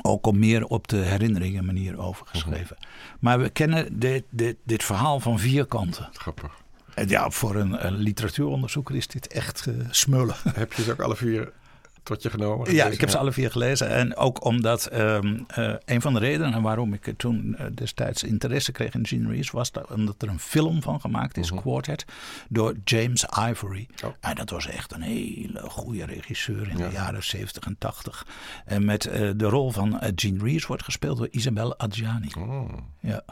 [0.02, 2.76] ook al meer op de herinneringen manier overgeschreven.
[2.78, 2.86] Mm
[3.18, 6.08] Maar we kennen dit, dit, dit verhaal van vier kanten.
[6.12, 6.60] Grappig.
[6.94, 10.34] En ja, voor een, een literatuuronderzoeker is dit echt uh, smullen.
[10.54, 11.52] Heb je ze ook alle vier
[12.02, 12.58] tot je genomen?
[12.58, 12.92] Ja, gelezen?
[12.92, 13.88] ik heb ze alle vier gelezen.
[13.88, 18.72] En ook omdat ehm, eh, een van de redenen waarom ik toen eh, destijds interesse
[18.72, 19.50] kreeg in Gene Reeves...
[19.50, 22.04] was dat, omdat er een film van gemaakt is, Quartet,
[22.48, 23.88] door James Ivory.
[23.96, 24.06] Mhm.
[24.06, 24.12] Oh.
[24.20, 26.86] En dat was echt een hele goede regisseur in Ja.
[26.88, 28.26] de jaren 70 en 80.
[28.64, 32.30] En met eh, de rol van Gene Reeves wordt gespeeld door Isabelle Adjani.
[32.38, 32.68] Oh,
[33.00, 33.22] Ja.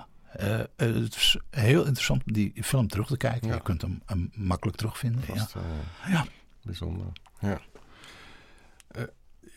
[0.77, 3.49] Het is heel interessant om die film terug te kijken.
[3.49, 3.55] Ja.
[3.55, 5.21] Je kunt hem, hem makkelijk terugvinden.
[5.35, 5.47] Ja.
[6.09, 6.25] Ja.
[6.63, 7.07] bijzonder.
[7.41, 7.61] Ja.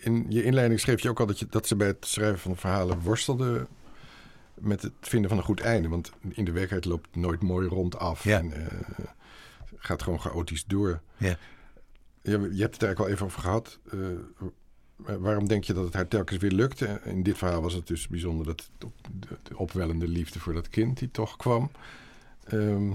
[0.04, 2.56] In je inleiding schreef je ook al dat, je, dat ze bij het schrijven van
[2.58, 3.68] verhalen worstelden
[4.54, 5.88] met het vinden van een goed einde.
[5.90, 8.24] Want in de werkelijkheid loopt het nooit mooi rondaf.
[8.24, 8.38] Ja.
[8.38, 8.78] En, eh,
[9.76, 11.02] gaat gewoon chaotisch door.
[11.18, 11.38] Ja.
[12.22, 13.80] Je, je hebt het er eigenlijk al even over gehad.
[13.92, 13.98] Eh,
[15.20, 17.02] waarom denk je dat het haar telkens weer lukte?
[17.04, 20.70] In dit verhaal was het dus bijzonder dat op- de, de opwellende liefde voor dat
[20.70, 21.72] kind die toch kwam.
[22.44, 22.92] Ehm,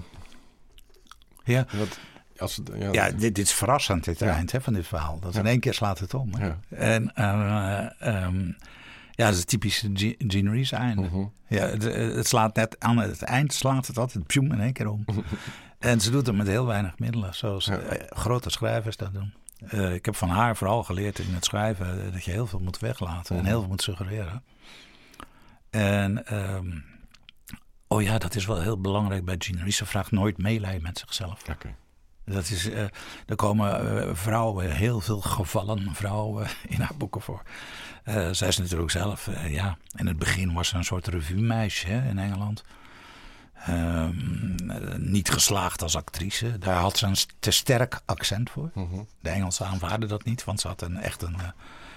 [1.45, 1.67] Ja.
[1.79, 1.99] wat,
[2.41, 4.27] als het, ja, Ja, dit, dit is verrassend, dit Ja.
[4.35, 5.19] eind hè, van dit verhaal.
[5.21, 5.41] Dat Ja.
[5.41, 6.35] in één keer slaat het om.
[6.35, 6.53] Hè?
[6.77, 7.79] En eh,
[8.25, 8.47] ehm,
[9.11, 11.03] ja, dat is het typische Ge- Gene Reeves einde.
[11.03, 11.25] Mhm.
[11.47, 11.83] Ja, het,
[12.17, 15.05] het slaat net aan het eind, slaat het altijd pjoem in één keer om.
[15.79, 19.33] en ze doet het met heel weinig middelen, zoals eh, grote schrijvers dat doen.
[19.69, 22.59] Eh, ik heb van haar vooral geleerd in het schrijven eh, dat je heel veel
[22.61, 23.51] moet weglaten en Mhm.
[23.51, 24.43] heel veel moet suggereren.
[25.71, 26.79] En ehm,
[27.89, 29.77] oh ja, dat is wel heel belangrijk bij Gene Reeves.
[29.77, 31.43] Ze vraagt nooit meelijden met zichzelf.
[32.29, 32.83] Dat is, eh,
[33.27, 37.43] er komen eh, vrouwen, heel veel gevallen vrouwen in haar boeken voor.
[38.05, 42.19] Eh, zij is natuurlijk zelf, ja, in het begin was ze een soort revue-meisje in
[42.19, 42.65] Engeland.
[43.67, 46.59] Ehm, eh, niet geslaagd als actrice.
[46.59, 48.71] Daar had ze een te sterk accent voor.
[48.75, 49.03] Mhm.
[49.21, 51.37] De Engelsen aanvaarden dat niet, want ze had een, echt een,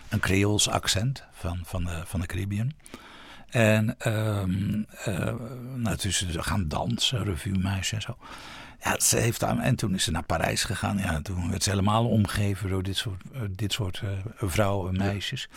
[0.09, 2.71] een Creools accent van, van, de, van de Caribbean.
[3.49, 4.43] En eh,
[5.75, 8.17] nou, is ze gaan dansen, revue-meisje en zo.
[8.83, 10.97] Ja, ze heeft aan, en toen is ze naar Parijs gegaan.
[10.97, 14.97] Ja, toen werd ze helemaal omgeven door dit soort, eh, dit soort eh, vrouwen en
[14.97, 15.49] meisjes.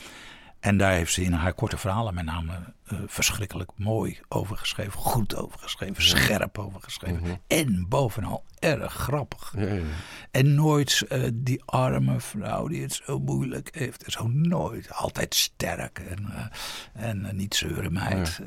[0.65, 2.53] En daar heeft ze in haar korte verhalen met name
[2.85, 4.93] eh, verschrikkelijk mooi over geschreven.
[4.93, 7.23] Goed over geschreven, scherp over geschreven.
[7.23, 7.35] Mhm.
[7.47, 9.53] En bovenal erg grappig.
[9.57, 9.83] Ja, ja, ja.
[10.31, 14.05] En nooit eh, die arme vrouw die het zo moeilijk heeft.
[14.07, 14.93] Zo nooit.
[14.93, 18.41] Altijd sterk en, eh, en niet zeuren meid.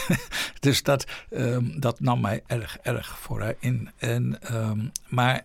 [0.60, 3.90] Dus dat, ehm, dat nam mij erg, erg voor haar in.
[3.98, 5.44] En, ehm, maar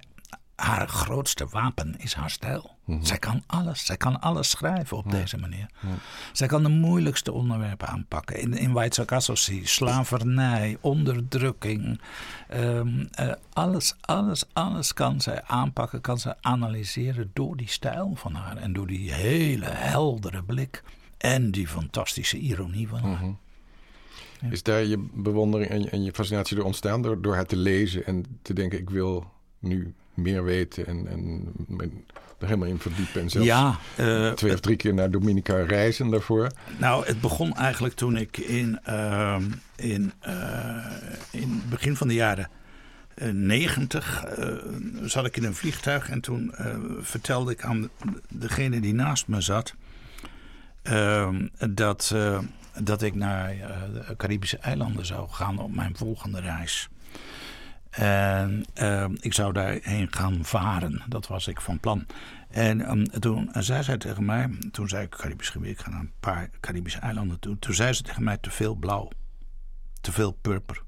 [0.55, 2.76] haar grootste wapen is haar stijl.
[3.01, 3.85] Zij kan alles.
[3.85, 5.69] Zij kan alles schrijven op deze manier.
[6.31, 8.39] Zij kan de moeilijkste onderwerpen aanpakken.
[8.39, 12.01] In, in White Sargasso slavernij, onderdrukking.
[12.47, 16.01] ehm, eh, alles, alles, alles kan zij aanpakken.
[16.01, 18.57] Kan zij analyseren door die stijl van haar.
[18.57, 20.83] En door die hele heldere blik.
[21.17, 23.35] En die fantastische ironie van haar.
[24.51, 27.01] Is daar je bewondering en je, en je fascinatie door ontstaan?
[27.01, 31.53] Door, door haar te lezen en te denken, ik wil nu meer weten en, en
[31.67, 31.89] me
[32.39, 33.21] er helemaal in verdiepen.
[33.21, 36.51] En zelfs Ja, eh, twee of drie keer naar Dominica reizen daarvoor.
[36.77, 39.43] Nou, het begon eigenlijk toen ik in, ehm,
[39.75, 40.33] in, eh,
[41.31, 42.49] in het begin van de jaren
[43.15, 44.25] eh, negentig
[45.03, 47.89] zat ik in een vliegtuig en toen eh, vertelde ik aan
[48.29, 49.75] degene die naast me zat
[50.83, 52.39] ehm, dat, eh,
[52.81, 53.59] dat ik naar eh,
[54.07, 56.89] de Caribische eilanden zou gaan op mijn volgende reis.
[57.97, 61.01] En ehm, ik zou daarheen gaan varen.
[61.07, 62.05] Dat was ik van plan.
[62.49, 65.99] En ehm, toen zei zij tegen mij, toen zei ik Caribisch gebied, ik ga naar
[65.99, 67.59] een paar Caribische eilanden toe.
[67.59, 69.09] Toen zei ze tegen mij te veel blauw,
[70.01, 70.83] te veel purper,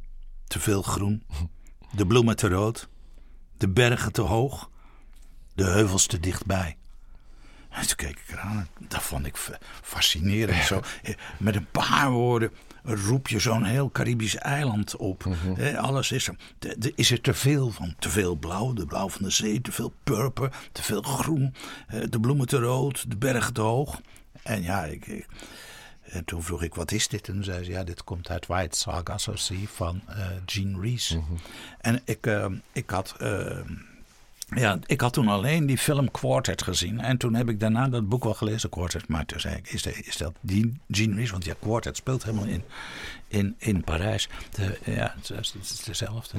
[0.48, 1.24] te veel groen,
[1.96, 2.90] de bloemen te rood,
[3.58, 4.70] de bergen te hoog,
[5.56, 6.78] de heuvels te dichtbij.
[7.70, 10.64] En toen keek ik eraan en dat vond ik fa- fascinerend.
[10.66, 12.52] Zo, eh, met een paar woorden
[12.84, 15.26] roep je zo'n heel Caribisch eiland op.
[15.58, 16.36] Eh, Alles is er.
[16.60, 17.96] De- de- is er te veel van.
[18.00, 19.62] Te veel blauw, de blauw van de zee.
[19.62, 21.54] Te veel purper, te veel groen.
[21.88, 24.02] eh, De bloemen te rood, de bergen te hoog.
[24.44, 25.28] En ja, ik, ik-
[26.04, 27.28] en toen vroeg ik, wat is dit?
[27.28, 31.22] En toen zei ze, ja, dit komt uit White Sargasso Sea van eh, Gene Reese.
[31.80, 32.30] En ik,
[32.72, 33.16] ik had...
[34.56, 37.00] ja, ik had toen alleen die film Quartet gezien.
[37.00, 39.08] En toen heb ik daarna dat boek wel gelezen, Quartet.
[39.08, 41.32] Maar toen zei ik, is, de, is dat die Gene Reeves?
[41.32, 42.64] Want ja, Quartet speelt helemaal in,
[43.28, 44.30] in, in Parijs.
[44.52, 46.38] De, ja, het is, het is dezelfde.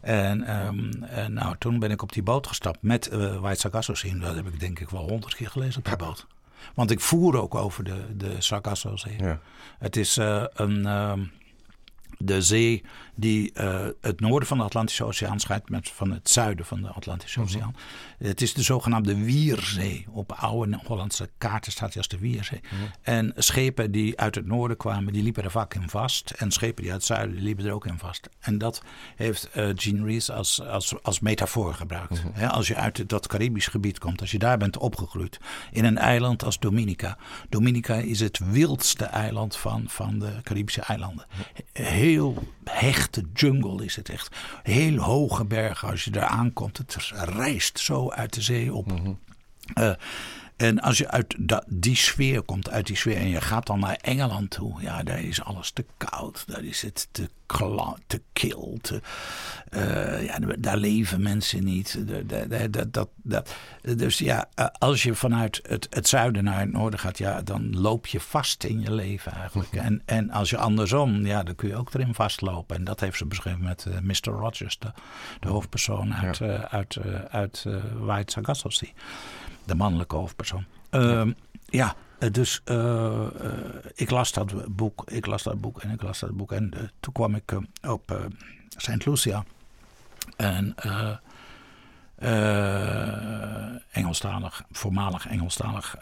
[0.00, 3.94] En, ehm, en nou, toen ben ik op die boot gestapt met eh White Sargasso
[3.94, 4.18] Sea.
[4.18, 6.26] Dat heb ik denk ik wel honderd keer gelezen op die boot.
[6.74, 9.16] Want ik voer ook over de, de Sargasso Zee.
[9.18, 9.40] Ja.
[9.78, 10.86] Het is eh, een...
[10.86, 11.20] ehm,
[12.18, 12.82] de zee
[13.14, 16.88] die uh, het noorden van de Atlantische Oceaan scheidt met van het zuiden van de
[16.88, 17.48] Atlantische Mhm.
[17.48, 17.76] Oceaan.
[18.18, 20.06] Het is de zogenaamde Wierzee.
[20.10, 22.60] Op oude Hollandse kaarten staat hij als de Wierzee.
[22.62, 22.82] Mhm.
[23.02, 26.30] En schepen die uit het noorden kwamen, die liepen er vaak in vast.
[26.30, 28.28] En schepen die uit het zuiden, liepen er ook in vast.
[28.40, 28.82] En dat
[29.16, 32.24] heeft uh, Gene Rees als, als, als metafoor gebruikt.
[32.24, 32.28] Mhm.
[32.32, 35.38] He, als je uit dat Caribisch gebied komt, als je daar bent opgegroeid.
[35.72, 37.18] In een eiland als Dominica.
[37.48, 41.26] Dominica is het wildste eiland van, van de Caribische eilanden.
[41.72, 42.05] Heel
[42.64, 44.36] hechte jungle is het echt.
[44.62, 46.78] Heel hoge bergen als je daar aankomt.
[46.78, 48.92] Het rijst zo uit de zee op.
[49.74, 49.92] Uh,
[50.56, 53.96] en als je uit die sfeer komt, uit die sfeer, en je gaat dan naar
[54.00, 57.28] Engeland toe, ja, daar is alles te koud, daar is het te,
[58.06, 59.00] te kil, te,
[59.70, 61.98] uh, ja, daar leven mensen niet.
[62.28, 63.54] Dat, dat, dat, dat,
[63.96, 68.06] dus ja, als je vanuit het, het zuiden naar het noorden gaat, ja, dan loop
[68.06, 69.72] je vast in je leven eigenlijk.
[69.72, 72.76] En, en als je andersom, ja, dan kun je ook erin vastlopen.
[72.76, 74.32] En dat heeft ze beschreven met uh, Mr.
[74.32, 74.92] Rogers, de,
[75.40, 76.46] de hoofdpersoon uit, ja.
[76.46, 76.98] uh, uit,
[77.30, 77.66] uit
[77.98, 78.92] White Sagacity
[79.66, 80.64] de mannelijke hoofdpersoon.
[80.90, 81.26] Uh,
[81.66, 81.94] ja,
[82.32, 83.52] dus uh, uh,
[83.94, 86.52] ik las dat boek, ik las dat boek en ik las dat boek.
[86.52, 87.52] En toen kwam ik
[87.82, 88.30] op
[88.76, 89.06] St.
[89.06, 89.44] Lucia.
[90.36, 90.74] En
[93.90, 95.96] Engelstalig, voormalig Engelstalig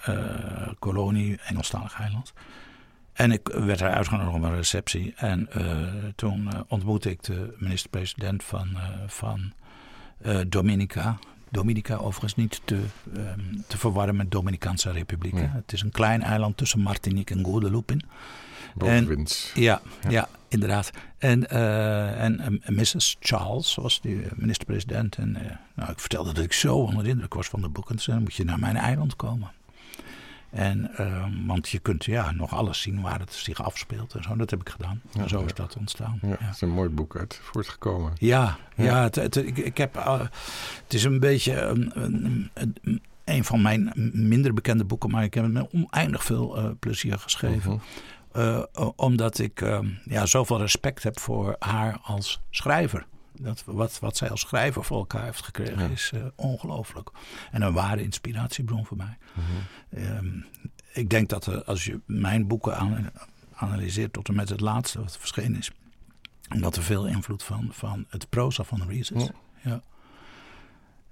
[0.78, 2.32] kolonie, Engelstalig eiland.
[3.12, 5.14] En ik werd er uitgenodigd op een receptie.
[5.16, 5.48] En
[6.16, 9.52] toen ontmoette ik de minister-president van, van
[10.48, 11.18] Dominica.
[11.54, 12.80] Dominica overigens niet te,
[13.16, 15.32] um, te verwarren met Dominicaanse Republiek.
[15.32, 15.46] Nee.
[15.46, 18.02] Het is een klein eiland tussen Martinique en Guadeloupe in.
[18.74, 19.50] Bovenwinds.
[19.54, 20.90] Ja, ja, ja, inderdaad.
[21.18, 23.16] En, uh, en um, Mrs.
[23.20, 25.16] Charles was die minister-president.
[25.16, 25.32] En
[25.74, 27.98] nou, ik vertelde dat ik zo onder de indruk was van de boeken.
[28.06, 29.50] Dan moet je naar mijn eiland komen.
[30.54, 34.36] En, uh, want je kunt ja, nog alles zien waar het zich afspeelt en zo.
[34.36, 35.00] Dat heb ik gedaan.
[35.12, 35.44] Ja, en zo ja.
[35.44, 36.18] is dat ontstaan.
[36.22, 38.12] Ja, Het is een mooi boek uit voortgekomen.
[38.18, 39.02] Ja, ja.
[39.02, 40.20] Het, het, ik, ik, heb, uh,
[40.82, 45.34] het is een beetje een, een, een, een, van mijn minder bekende boeken, maar ik
[45.34, 47.80] heb het met oneindig veel uh, plezier geschreven.
[48.36, 48.90] Uh -huh.
[48.96, 49.60] omdat ik
[50.04, 53.06] ja, zoveel respect heb voor haar als schrijver.
[53.40, 55.88] Dat, wat, wat zij als schrijver voor elkaar heeft gekregen ja.
[55.88, 57.10] is uh, ongelooflijk.
[57.50, 59.18] En een ware inspiratiebron voor mij.
[59.34, 60.16] -huh.
[60.16, 60.46] um,
[60.92, 63.10] ik denk dat uh, als je mijn boeken an
[63.54, 65.70] analyseert tot en met het laatste wat verschenen is.
[66.60, 69.22] Dat er veel invloed van, van het proza van Rees is.
[69.22, 69.30] Ja.
[69.70, 69.82] ja.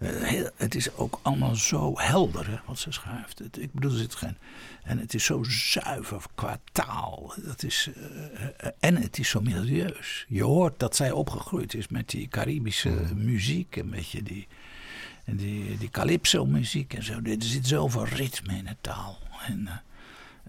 [0.03, 3.39] Heel, het is ook allemaal zo helder hè, wat ze schrijft.
[3.39, 4.37] Het, ik bedoel, er zit geen.
[4.83, 7.35] En het is zo zuiver qua taal.
[7.37, 10.25] Dat is, uh, en het is zo milieus.
[10.29, 13.25] Je hoort dat zij opgegroeid is met die Caribische mm.
[13.25, 13.77] muziek.
[13.77, 14.49] Een beetje die,
[15.25, 17.21] die, die calypso-muziek en zo.
[17.23, 19.19] Er zit zoveel ritme in de taal.
[19.47, 19.83] En,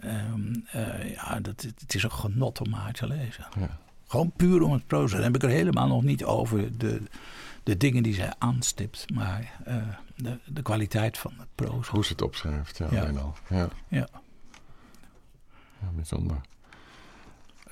[0.04, 0.66] um,
[1.14, 3.48] ja, dat, het is een genot om haar te lezen.
[3.60, 3.80] Ja.
[4.08, 5.16] Gewoon puur om het proza.
[5.16, 7.02] Dan heb ik er helemaal nog niet over de
[7.64, 11.92] de dingen die zij aanstipt, maar uh, de, de kwaliteit van het proza.
[11.92, 13.10] Hoe ze het opschrijft, ja, ja.
[13.10, 13.36] al.
[13.50, 13.70] Ja.
[13.88, 14.08] ja.
[15.82, 16.42] ja bijzonder.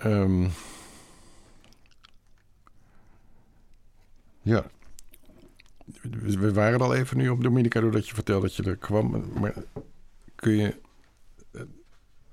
[0.05, 0.51] Um,
[4.41, 4.65] ja.
[6.11, 9.31] We waren al even nu op Dominica doordat je vertelde dat je er kwam.
[9.39, 9.53] Maar
[10.35, 10.79] kun je.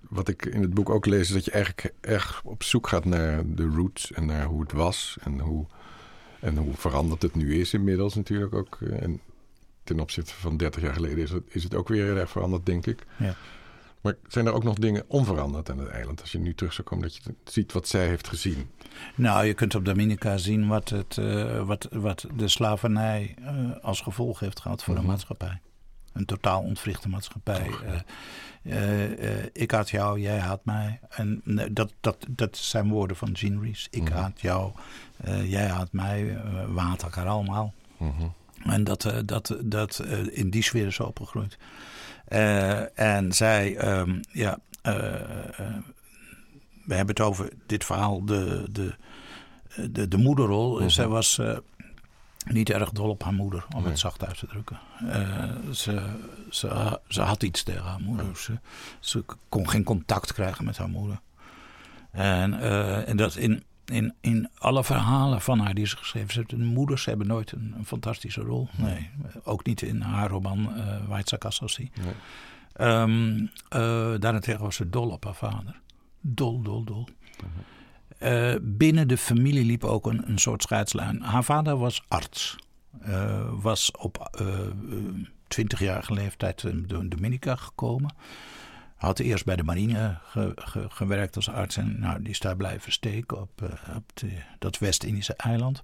[0.01, 3.05] Wat ik in het boek ook lees, is dat je eigenlijk erg op zoek gaat
[3.05, 5.67] naar de roots en naar hoe het was en hoe.
[6.41, 8.79] En hoe veranderd het nu is inmiddels natuurlijk ook.
[8.81, 9.21] En
[9.85, 12.67] ten opzichte van 30 jaar geleden is het, is het ook weer heel erg veranderd,
[12.67, 13.07] denk ik.
[13.17, 13.35] Ja.
[14.01, 16.21] Maar zijn er ook nog dingen onveranderd aan het eiland?
[16.21, 18.71] Als je nu terug zou komen, dat je ziet wat zij heeft gezien.
[19.15, 24.01] Nou, je kunt op Dominica zien wat, het, uh, wat, wat de slavernij uh, als
[24.01, 25.09] gevolg heeft gehad voor mm -hmm.
[25.09, 25.61] de maatschappij.
[26.13, 27.71] Een totaal ontwrichte maatschappij.
[28.63, 31.01] Uh, ik haat jou, jij haat mij.
[31.09, 33.87] En dat, dat, dat zijn woorden van Gene Rees.
[33.91, 34.17] Ik mm -hmm.
[34.17, 34.73] haat jou,
[35.45, 36.25] jij haat mij.
[36.75, 37.75] we haten elkaar allemaal.
[37.97, 38.33] Mm -hmm.
[38.73, 41.59] En dat, dat, dat in die sfeer is opgegroeid.
[42.95, 44.59] En zij, um, ja,
[46.85, 48.95] we hebben het over dit verhaal, de, de,
[49.91, 50.79] de, de moederrol.
[50.79, 50.89] -huh.
[50.89, 51.41] Zij was
[52.47, 53.91] niet erg dol op haar moeder, om Nee.
[53.91, 54.79] het zacht uit te drukken.
[55.73, 56.03] ze,
[56.51, 58.37] ze, ze had iets tegen haar moeder.
[58.37, 58.59] Ze,
[59.01, 61.21] ze kon geen contact krijgen met haar moeder.
[62.11, 62.61] En,
[63.07, 66.51] en dat in, in, in alle verhalen van haar die ze geschreven heeft.
[66.51, 68.69] De moeders hebben nooit een, een fantastische rol.
[68.77, 69.11] Nee,
[69.43, 71.91] ook niet in haar roman uh, White Sakassosi.
[72.03, 72.15] Nee.
[73.01, 73.49] Um, uh,
[74.19, 75.81] daarentegen was ze dol op haar vader.
[76.21, 77.09] Dol, dol, dol.
[78.23, 81.23] Uh, binnen de familie liep ook een, een soort scheidslijn.
[81.23, 82.57] Haar vader was arts.
[83.61, 84.41] Was op
[85.49, 88.15] twintigjarige leeftijd in Dominica gekomen.
[88.99, 91.77] Had eerst bij de marine ge- ge- gewerkt als arts.
[91.77, 95.83] En nou, die is daar blijven steken op, eh, op de- dat West-Indische eiland.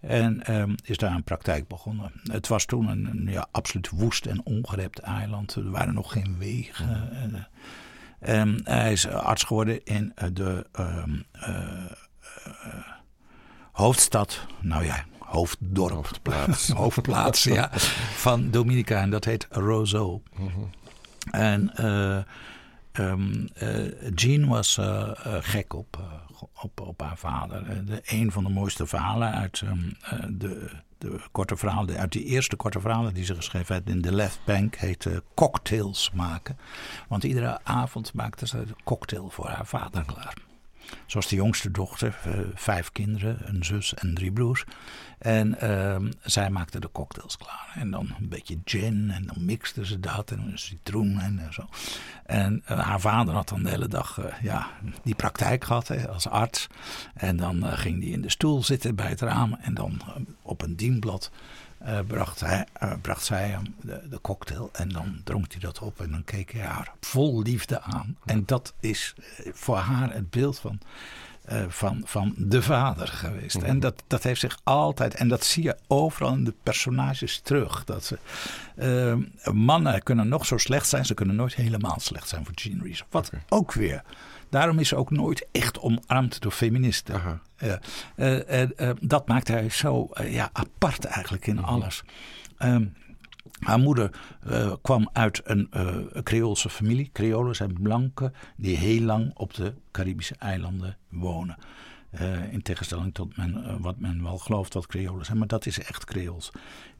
[0.00, 2.12] En ehm, is daar een praktijk begonnen.
[2.22, 5.54] Het was toen een, een, ja, absoluut woest en ongerept eiland.
[5.54, 7.10] Er waren nog geen wegen.
[7.12, 11.84] En, eh, en hij is arts geworden in eh, de ehm, eh,
[12.44, 12.86] eh,
[13.72, 14.46] hoofdstad.
[14.60, 15.92] Nou ja, hoofddorp.
[15.94, 16.68] Hoofdplaats.
[16.82, 17.70] Hoofdplaats, ja.
[18.14, 19.00] Van Dominica.
[19.00, 20.20] En dat heet Roseau.
[20.38, 20.42] Eh,
[22.92, 27.66] ehm, eh, Jean was eh, eh, gek op, eh, op, op haar vader.
[27.66, 32.12] Eh, de, een van de mooiste verhalen uit ehm, eh, de, de korte verhalen, uit
[32.12, 36.10] die eerste korte verhalen die ze geschreven heeft in de Left Bank, heet eh, Cocktails
[36.14, 36.58] maken.
[37.08, 40.45] Want iedere avond maakte ze een cocktail voor haar vader klaar.
[41.06, 44.64] Zoals de jongste dochter, eh, vijf kinderen, een zus en drie broers.
[45.18, 47.72] En ehm, zij maakte de cocktails klaar.
[47.74, 51.68] En dan een beetje gin en dan mixte ze dat en een citroen en zo.
[52.24, 54.70] En eh, haar vader had dan de hele dag eh, ja,
[55.02, 56.66] die praktijk gehad hè, als arts.
[57.14, 60.00] En dan ging hij in de stoel zitten bij het raam en dan
[60.42, 61.30] op een dienblad
[61.78, 65.78] eh, bracht, hij, eh, bracht zij hem de, de cocktail en dan dronk hij dat
[65.78, 68.16] op en dan keek hij haar vol liefde aan.
[68.24, 70.80] En dat is eh, voor haar het beeld van,
[71.68, 73.56] van, van de vader geweest.
[73.56, 77.84] En dat, dat heeft zich altijd, en dat zie je overal in de personages terug.
[77.84, 78.18] Dat ze,
[79.52, 83.04] mannen kunnen nog zo slecht zijn, ze kunnen nooit helemaal slecht zijn voor Jean Rees.
[83.10, 84.02] Wat ook weer.
[84.48, 87.14] Daarom is ze ook nooit echt omarmd door feministen.
[87.14, 87.40] Aha.
[87.56, 92.02] Eh, eh, eh, dat maakt hij zo ja, apart eigenlijk in alles.
[92.58, 92.86] Ehm,
[93.60, 94.10] haar moeder
[94.82, 97.10] kwam uit een eh Creoolse familie.
[97.12, 101.56] Creolen zijn blanken die heel lang op de Caribische eilanden wonen.
[102.50, 105.38] In tegenstelling tot men, wat men wel gelooft wat Creolen zijn.
[105.38, 106.50] Maar dat is echt Creools.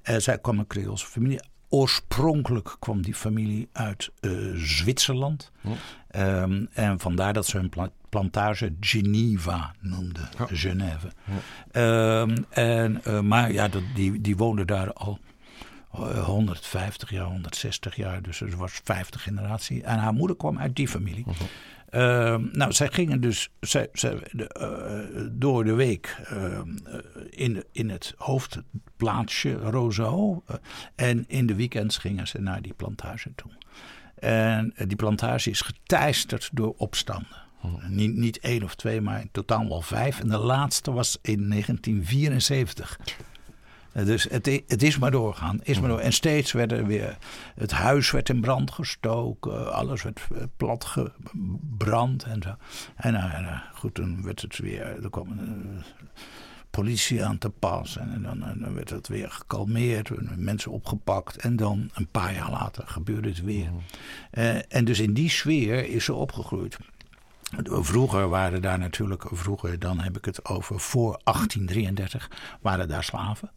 [0.02, 1.40] Zij kwam een Creoolse familie.
[1.68, 5.50] Oorspronkelijk kwam die familie uit eh, Zwitserland.
[6.10, 10.28] Ehm, en vandaar dat ze hun pla- plantage Geneva noemden.
[10.52, 11.08] Genève.
[11.72, 15.18] Ehm, en, eh, maar ja, dat, die, die woonden daar al
[15.92, 18.22] eh, 150 jaar, 160 jaar.
[18.22, 19.82] Dus er was vijfde generatie.
[19.82, 21.24] En haar moeder kwam uit die familie.
[21.90, 26.98] Ehm, nou, zij gingen dus zij, zij, de, eh, door de week ehm, eh,
[27.30, 30.40] in, in het hoofdplaatsje Roseau.
[30.46, 30.56] eh,
[30.94, 33.50] en in de weekends gingen ze naar die plantage toe.
[34.16, 37.44] En die plantage is geteisterd door opstanden.
[37.88, 40.20] Niet, niet één of twee, maar in totaal wel vijf.
[40.20, 42.98] En de laatste was in 1974.
[43.96, 45.60] Eh, Dus het, het is maar doorgaan.
[45.62, 45.98] Is maar door.
[45.98, 47.16] En steeds werd er weer.
[47.54, 49.72] Het huis werd in brand gestoken.
[49.72, 52.54] Alles werd eh, plat gebrand en zo.
[52.96, 55.02] En nou, nou, goed, toen werd het weer.
[55.02, 55.84] Er kwam eh,
[56.70, 57.96] politie aan te pas.
[57.96, 60.10] En dan, werd het weer gekalmeerd.
[60.10, 61.36] en Mensen opgepakt.
[61.36, 63.70] En dan een paar jaar later gebeurde het weer.
[64.30, 66.76] Eh, en dus in die sfeer is ze opgegroeid.
[67.64, 72.30] Vroeger waren daar natuurlijk, vroeger dan heb ik het over voor 1833,
[72.60, 73.50] waren daar slaven.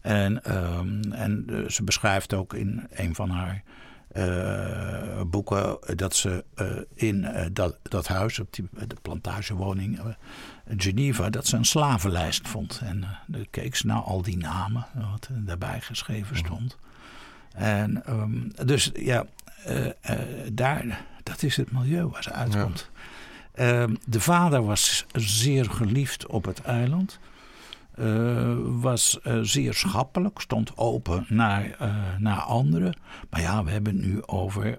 [0.00, 3.62] En, ehm, en eh, ze beschrijft ook in een van haar
[4.08, 10.00] eh, boeken dat ze eh, in dat, dat huis, op die, de plantagewoning
[10.76, 12.80] Geneva, dat ze een slavenlijst vond.
[12.84, 16.76] En dan keek ze naar al die namen, wat er daarbij geschreven stond.
[17.54, 19.26] En um, dus ja,
[20.52, 22.90] daar, dat is het milieu waar ze uitkomt.
[22.92, 23.00] Ja.
[23.60, 27.18] Uh, de vader was zeer geliefd op het eiland.
[27.98, 32.96] Uh, was uh, zeer schappelijk, stond open naar, uh, naar anderen.
[33.30, 34.78] Maar ja, we hebben het nu over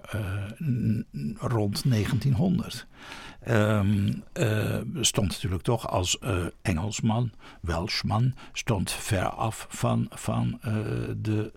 [1.38, 2.86] rond 1900.
[3.48, 4.22] Um,
[5.00, 6.18] stond natuurlijk toch als
[6.62, 10.60] Engelsman, Welshman, stond ver af van, van
[11.16, 11.52] de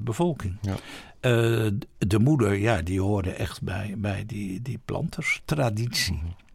[0.00, 0.58] bevolking.
[0.60, 0.74] Ja.
[1.98, 6.12] De moeder, ja, die hoorde echt bij, bij die, die planterstraditie.
[6.12, 6.47] Mm -hmm.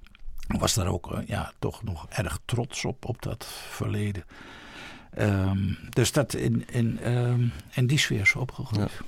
[0.59, 4.23] Was daar ook uh, ja, toch nog erg trots op, op dat verleden.
[5.19, 8.91] Um, dus dat in, in, um, in die sfeer is opgegroeid.
[8.91, 9.05] Ja.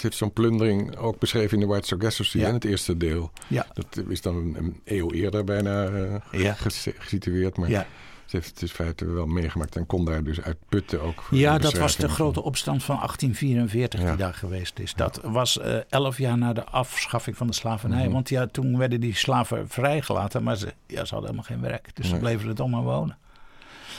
[0.00, 2.48] Heeft zo'n plundering ook beschreven in de White Sargasso ja.
[2.48, 3.30] in het eerste deel.
[3.48, 3.66] Ja.
[3.72, 6.54] Dat is dan een, een eeuw eerder bijna uh, ja.
[6.98, 7.56] gesitueerd.
[7.56, 7.86] Maar ja.
[8.32, 11.26] Ze heeft het in feite wel meegemaakt en kon daar dus uitputten ook.
[11.30, 14.06] Ja, dat was de grote opstand van 1844 ja.
[14.06, 14.94] die daar geweest is.
[14.94, 17.98] Dat was uh, elf jaar na de afschaffing van de slavernij.
[17.98, 18.12] Mm -hmm.
[18.12, 21.90] Want ja, toen werden die slaven vrijgelaten, maar ze, ja, ze hadden helemaal geen werk.
[21.94, 22.14] Dus nee.
[22.14, 23.16] ze bleven er toch maar wonen.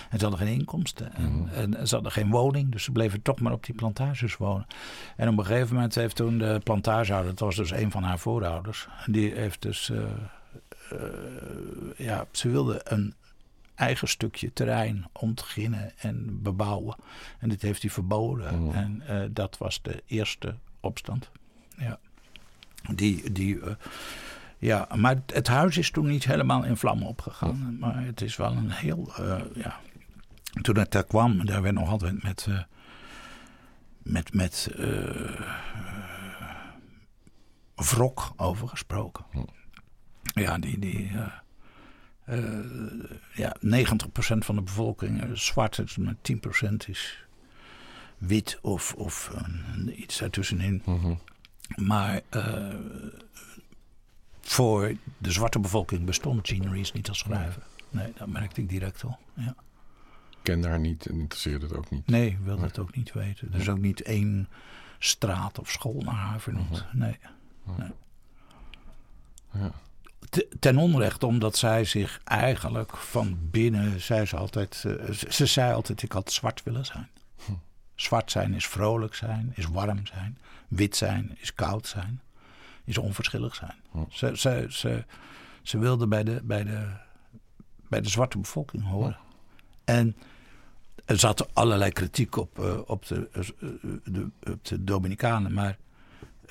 [0.09, 1.13] En ze hadden geen inkomsten.
[1.13, 1.47] En, mm.
[1.47, 2.71] en, ze hadden geen woning.
[2.71, 4.67] Dus ze bleven toch maar op die plantages wonen.
[5.15, 7.31] En op een gegeven moment heeft toen de plantagehouder...
[7.35, 8.87] dat was dus een van haar voorouders...
[9.05, 9.89] die heeft dus...
[9.89, 9.99] Uh,
[10.93, 10.99] uh,
[11.97, 13.13] ja, ze wilde een
[13.75, 16.95] eigen stukje terrein ontginnen en bebouwen.
[17.39, 18.59] En dit heeft hij verboden.
[18.59, 18.71] Mm.
[18.71, 21.31] En uh, dat was de eerste opstand.
[21.77, 21.99] Ja.
[22.95, 23.73] Die, die, eh,
[24.57, 27.77] ja, maar het huis is toen niet helemaal in vlammen opgegaan.
[27.79, 29.13] Maar het is wel een heel.
[29.17, 29.79] eh, ja.
[30.61, 32.45] Toen het daar kwam, daar werd nog altijd met.
[32.49, 32.59] eh,
[34.03, 35.41] met, met eh,
[37.75, 39.25] wrok over gesproken.
[40.23, 40.79] Ja, die.
[40.79, 41.11] die
[42.25, 42.65] eh, eh,
[43.33, 47.23] ja, 90% van de bevolking is zwart, is, maar 10% is
[48.17, 50.81] wit of, of eh, iets daartussenin.
[50.85, 51.13] Mhm.
[51.75, 52.75] Maar eh,
[54.41, 57.63] voor de zwarte bevolking bestond Jean Rees niet als schrijver.
[57.89, 59.17] Nee, dat merkte ik direct al.
[59.33, 59.55] Ja.
[60.29, 62.07] Ik kende haar niet en interesseerde het ook niet.
[62.07, 63.53] Nee, ik wilde het ook niet weten.
[63.53, 64.47] Er is ook niet één
[64.99, 66.85] straat of school naar haar vernoemd.
[66.91, 67.19] Nee.
[67.77, 67.91] nee.
[69.51, 69.71] Ja.
[70.33, 75.45] Te- Ten onrechte, omdat zij zich eigenlijk van binnen, zei ze altijd, eh, ze, ze
[75.45, 77.07] zei altijd, ik had zwart willen zijn.
[77.95, 80.37] Zwart zijn is vrolijk zijn, is warm zijn.
[80.67, 82.21] Wit zijn is koud zijn,
[82.83, 83.75] is onverschillig zijn.
[84.09, 85.05] Ze, ze, ze,
[85.61, 86.87] ze wilde bij de, bij, de,
[87.89, 89.17] bij de zwarte bevolking horen.
[89.85, 90.15] En
[91.05, 93.41] er zat allerlei kritiek op, eh, op, de, eh,
[94.03, 95.77] de, op de Dominicanen, maar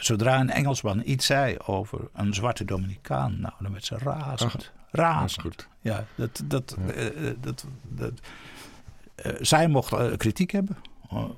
[0.05, 4.53] zodra een Engelsman iets zei over een zwarte Dominicaan, nou, dan werd ze razend.
[4.53, 5.41] Dat is razend.
[5.41, 5.69] goed.
[5.81, 8.13] Ja, dat, dat, eh, eh, dat, dat,
[9.15, 10.77] eh, zij mocht kritiek hebben,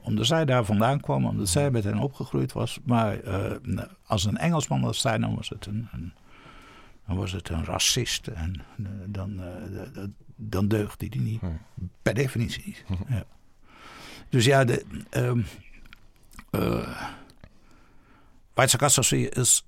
[0.02, 2.78] omdat zij daar vandaan kwam, omdat zij met hen opgegroeid was.
[2.84, 3.18] Maar
[3.62, 6.12] nou, als een Engelsman was zij, dan was het een, een,
[7.06, 8.26] dan was het een racist.
[8.26, 8.62] En
[9.06, 9.40] dan,
[10.36, 11.40] dan deugde die niet.
[12.02, 12.84] Per definitie niet.
[13.08, 13.24] Ja.
[14.28, 15.40] Dus ja, de, ehm
[18.54, 19.66] Weizsäcker Associé is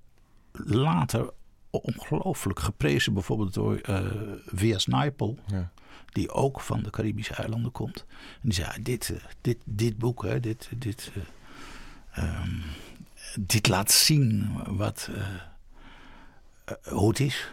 [0.53, 1.31] later
[1.71, 4.05] ongelooflijk geprezen, bijvoorbeeld door eh
[4.47, 4.87] V.S.
[4.87, 5.71] Naipaul, Ja.
[6.13, 8.05] die ook van de Caribische eilanden komt.
[8.19, 12.51] En die zei: dit, eh, dit, dit boek, hè, dit, dit, eh, ehm,
[13.41, 15.11] dit laat zien wat,
[16.89, 17.49] hoe het is.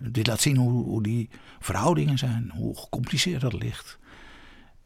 [0.00, 1.30] Dit laat zien hoe, hoe die
[1.60, 3.98] verhoudingen zijn, hoe gecompliceerd dat ligt.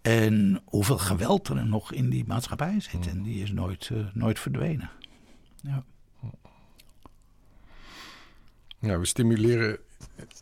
[0.02, 3.06] En hoeveel geweld er nog in die maatschappij zit.
[3.06, 4.90] En die is nooit, nooit verdwenen.
[5.66, 5.84] Ja.
[8.78, 9.78] Ja, we stimuleren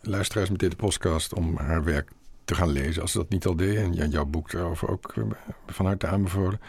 [0.02, 2.10] luisteraars met deze podcast om haar werk
[2.44, 3.02] te gaan lezen.
[3.02, 4.00] Als ze dat niet al deden.
[4.00, 5.22] En jouw boek daarover ook eh,
[5.66, 6.60] van harte aanbevolen.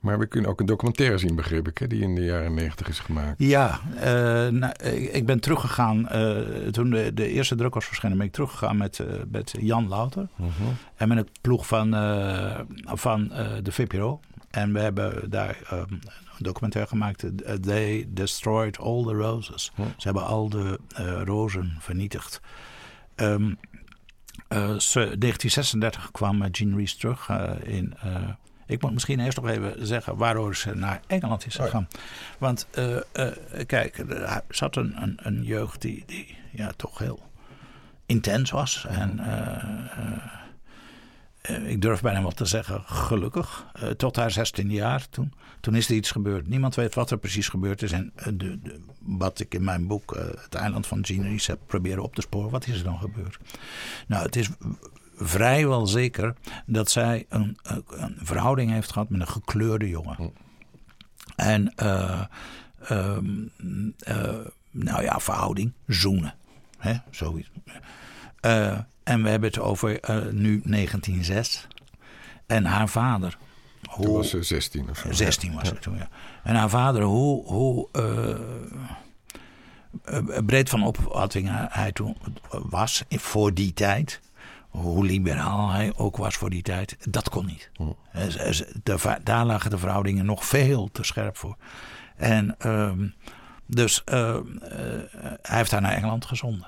[0.00, 2.88] Maar we kunnen ook een documentaire zien, begreep ik, hè, die in de jaren negentig
[2.88, 3.34] is gemaakt.
[3.38, 6.08] Ja, eh, nou, ik ben teruggegaan.
[6.08, 6.38] eh,
[6.70, 9.00] toen de, de eerste druk was verschenen, ben ik teruggegaan met,
[9.30, 10.28] met Jan Louter.
[10.96, 11.90] En met het ploeg van,
[12.84, 13.28] van
[13.62, 14.20] de VPRO.
[14.54, 16.00] En we hebben daar eh, een
[16.38, 17.42] documentaire gemaakt.
[17.42, 19.72] eh, They destroyed all the roses.
[19.76, 22.40] Ze hebben al de eh, rozen vernietigd.
[23.14, 23.54] Ehm,
[24.48, 27.28] eh, 1936 kwam Jean Rees terug
[27.62, 27.94] in...
[28.66, 31.88] ik moet misschien eerst nog even zeggen waarom ze naar Engeland is gegaan.
[32.38, 32.66] Want
[33.66, 37.22] kijk, er zat een, een, een jeugd die, die ja, toch heel
[38.06, 38.86] intens was.
[38.88, 39.20] En
[41.48, 43.66] ik durf bijna wel te zeggen gelukkig.
[43.72, 45.32] Eh, tot haar 16 jaar toen.
[45.60, 46.48] Toen is er iets gebeurd.
[46.48, 47.92] Niemand weet wat er precies gebeurd is.
[47.92, 51.46] En eh, de, de, wat ik in mijn boek eh, Het eiland van Jean Rees
[51.46, 52.50] heb proberen op te sporen.
[52.50, 53.38] Wat is er dan gebeurd?
[54.06, 54.48] Nou, het is
[55.16, 56.34] vrijwel zeker
[56.66, 60.32] dat zij een, een verhouding heeft gehad met een gekleurde jongen.
[61.36, 62.24] En eh,
[62.88, 63.46] ehm,
[63.98, 66.34] eh, nou ja, verhouding, zoenen.
[66.78, 67.50] Hè, zoiets.
[68.40, 71.66] Eh, en we hebben het over eh, nu 1906.
[72.46, 73.36] En haar vader.
[73.82, 75.12] Toen hoe- was ze 16 of zo.
[75.12, 76.08] 16 was het toen, ja.
[76.42, 78.30] En haar vader, hoe, hoe eh,
[80.04, 82.16] eh, breed van opvatting hij- toen
[82.50, 84.20] was voor die tijd.
[84.68, 86.96] Hoe liberaal hij ook was voor die tijd.
[87.10, 87.70] Dat kon niet.
[88.82, 91.56] De va- daar lagen de verhoudingen nog veel te scherp voor.
[92.16, 93.06] En ehm,
[93.66, 94.36] dus eh,
[95.42, 96.66] hij heeft haar naar Engeland gezonden.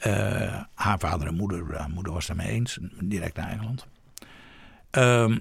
[0.00, 2.78] Eh, haar vader en moeder, haar moeder was het ermee eens.
[3.00, 3.86] Direct naar Engeland.
[4.90, 5.38] Ehm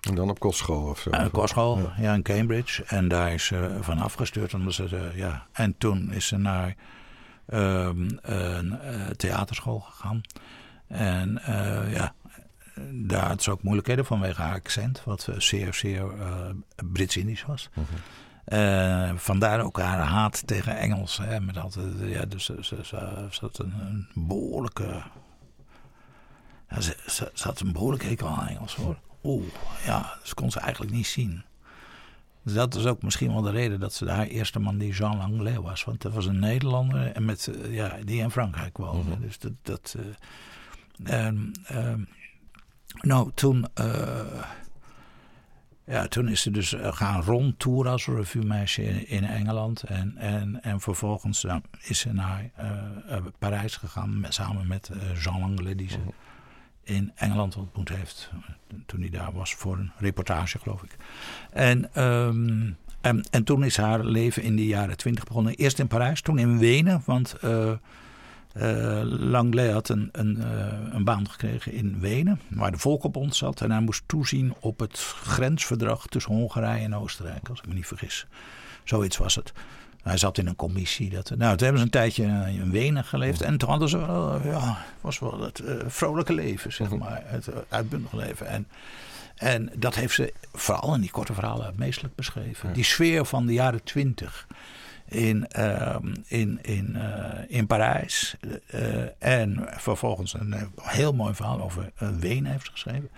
[0.00, 1.10] En dan op kostschool of zo.
[1.12, 2.14] een kostschool, ja.
[2.14, 2.84] in Cambridge.
[2.84, 4.54] En daar is ze van afgestuurd.
[4.54, 5.46] Omdat ze, eh, ja.
[5.52, 6.74] En toen is ze naar
[7.46, 10.20] ehm, een eh, theaterschool gegaan.
[10.88, 12.14] En eh, ja,
[12.90, 15.02] daar had ze ook moeilijkheden vanwege haar accent.
[15.04, 16.48] Wat eh, zeer, zeer eh,
[16.92, 17.68] Brits-Indisch was.
[18.44, 21.18] Eh, vandaar ook haar haat tegen Engels.
[21.18, 25.02] Hè, met altijd, ja, dus ze, ze, ze, ze had een, een behoorlijke...
[26.70, 28.96] Ja, ze, had een behoorlijke hekel aan Engels hoor.
[29.22, 29.44] Oeh,
[29.84, 31.44] ja, ze kon ze eigenlijk niet zien.
[32.42, 35.16] Dus dat is ook misschien wel de reden dat ze haar eerste man die Jean
[35.16, 35.84] Langlais was.
[35.84, 39.20] Want dat was een Nederlander en met, eh, ja, die in Frankrijk woonde.
[39.20, 39.52] Dus dat...
[39.62, 39.96] dat
[41.04, 42.00] eh, ehm, ehm,
[43.00, 43.66] nou, toen...
[45.86, 49.82] Ja, toen is ze dus eh, gaan rondtoeren als revuemeisje in, in Engeland.
[49.82, 54.90] En, en, en vervolgens nou, is ze naar uh, Parijs gegaan met, samen met
[55.22, 56.08] Jean Langlais, die ze mhm.
[56.82, 58.30] in Engeland ontmoet heeft.
[58.86, 60.96] Toen hij daar was voor een reportage, geloof ik.
[61.50, 65.54] En, um, en, en, toen is haar leven in de jaren twintig begonnen.
[65.54, 67.02] Eerst in Parijs, toen in Wenen.
[67.04, 67.72] Want uh,
[69.04, 73.60] Langlais had een, een, uh, een, baan gekregen in Wenen, waar de Volkenbond zat.
[73.60, 77.86] En hij moest toezien op het grensverdrag tussen Hongarije en Oostenrijk, als ik me niet
[77.86, 78.26] vergis.
[78.84, 79.52] Zoiets was het.
[80.02, 81.10] Hij zat in een commissie.
[81.10, 82.24] Dat, nou, toen hebben ze een tijdje
[82.62, 83.40] in Wenen geleefd.
[83.40, 86.98] En toen hadden ze wel, ja, was wel het uh, vrolijke leven, zeg mhm.
[86.98, 87.22] maar.
[87.24, 88.46] Het uitbundige leven.
[88.46, 88.66] En,
[89.34, 92.72] en dat heeft ze vooral in die korte verhalen meestelijk beschreven.
[92.72, 94.46] Die sfeer van de jaren twintig
[95.08, 98.36] in, ehm, in, in, uh, in Parijs.
[98.74, 98.80] Uh,
[99.18, 103.10] en vervolgens een heel mooi verhaal over Wenen heeft geschreven.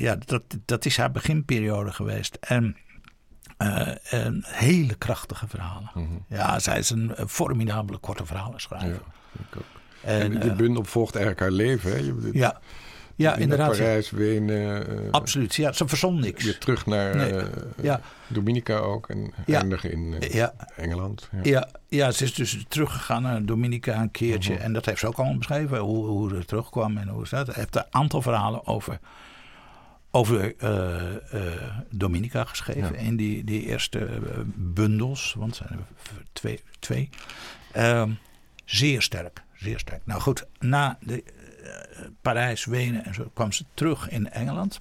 [0.00, 2.38] ja, dat, dat is haar beginperiode geweest.
[2.40, 2.76] En
[4.42, 5.90] hele krachtige verhalen.
[5.94, 6.24] Mm -hmm.
[6.28, 8.88] Ja, zij is een formidabele korte verhalen schrijver.
[8.88, 9.64] Ja, ik ook.
[10.02, 11.90] En, en de bundel volgt eigenlijk haar leven.
[11.90, 11.96] Hè?
[11.96, 12.60] Je, ja.
[13.18, 13.70] Ja, inderdaad.
[13.70, 15.04] Parijs, Wenen.
[15.04, 16.44] Uh, Absoluut, ja, ze verzon niks.
[16.44, 17.32] Weer terug naar nee.
[17.32, 17.42] uh,
[17.82, 18.00] ja.
[18.26, 19.60] Dominica ook en ja.
[19.60, 20.54] eindigen in uh, ja.
[20.76, 21.28] Engeland.
[21.32, 21.40] Ja.
[21.42, 21.68] ja.
[21.88, 24.54] Ja, ze is dus teruggegaan naar Dominica een keertje.
[24.54, 24.64] -huh.
[24.64, 27.46] En dat heeft ze ook allemaal beschreven, hoe, hoe ze terugkwam en hoe ze dat.
[27.46, 28.98] Ze heeft een aantal verhalen over,
[30.10, 30.54] over
[31.90, 34.08] Dominica geschreven in die, die eerste
[34.54, 35.34] bundels.
[35.38, 36.60] Want er zijn er twee.
[36.78, 37.08] twee.
[37.72, 38.10] Ehm,
[38.64, 40.00] zeer sterk, zeer sterk.
[40.04, 41.24] Nou goed, na de
[42.22, 44.80] Parijs, Wenen en zo kwam ze terug in Engeland.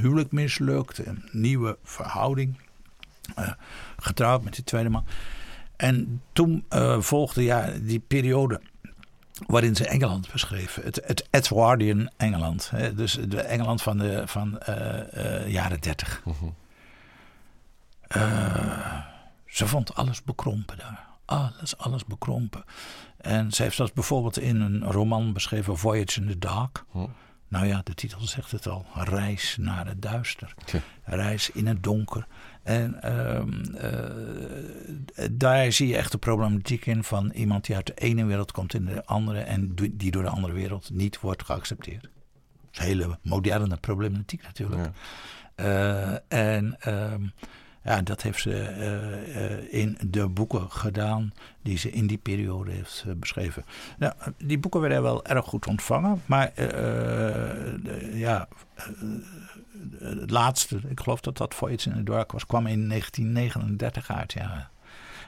[0.00, 2.56] Huwelijk mislukt, een nieuwe verhouding.
[3.38, 3.52] Uh,
[3.96, 5.04] getrouwd met die tweede man.
[5.76, 8.60] En toen uh, volgde ja, die periode
[9.46, 10.74] waarin ze Engeland beschreef.
[10.82, 12.70] Het, het Edwardian Engeland.
[12.70, 16.22] Hè, dus de Engeland van de van, uh, jaren dertig.
[16.26, 16.50] Uh -huh.
[19.46, 21.07] ze vond alles bekrompen daar.
[21.28, 22.64] Alles, alles bekrompen.
[23.16, 26.84] En ze heeft dat bijvoorbeeld in een roman beschreven, Voyage in the Dark.
[26.90, 27.06] Hm.
[27.48, 28.86] Nou ja, de titel zegt het al.
[28.94, 30.54] Reis naar het duister.
[31.04, 32.26] Reis in het donker.
[32.62, 33.42] En uh,
[35.30, 38.74] daar zie je echt de problematiek in van iemand die uit de ene wereld komt
[38.74, 42.02] in de andere en die door de andere wereld niet wordt geaccepteerd.
[42.02, 42.10] Dat
[42.70, 44.82] is een hele moderne problematiek natuurlijk.
[44.82, 44.92] Ja.
[45.64, 47.22] Uh, en ehm,
[47.88, 51.32] ja, dat heeft ze uh, uh, in de boeken gedaan
[51.62, 53.64] die ze in die periode heeft uh, beschreven.
[53.98, 58.48] Nou, die boeken werden wel erg goed ontvangen, maar de, ja,
[59.98, 64.32] het laatste, ik geloof dat dat Voyage in the Dark was, kwam in 1939 uit.
[64.32, 64.70] Ja.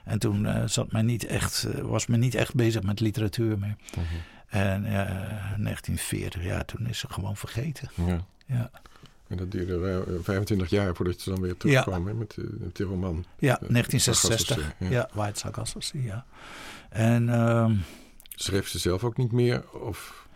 [0.05, 3.77] En toen zat men niet echt, was men niet echt bezig met literatuur meer.
[3.95, 4.05] -huh.
[4.49, 7.91] En 1940, ja, toen is ze gewoon vergeten.
[7.95, 8.21] Ja.
[8.47, 8.71] ja.
[9.31, 12.15] En dat duurde 25 jaar voordat ze dan weer terugkwam ja.
[12.15, 13.25] met, met die roman.
[13.39, 14.75] Ja, 1966.
[14.79, 15.51] Ja, ja White
[15.93, 16.25] ja.
[16.89, 17.29] En...
[17.29, 17.71] Uh,
[18.35, 19.65] Schreef ze zelf ook niet meer?
[19.73, 20.29] Of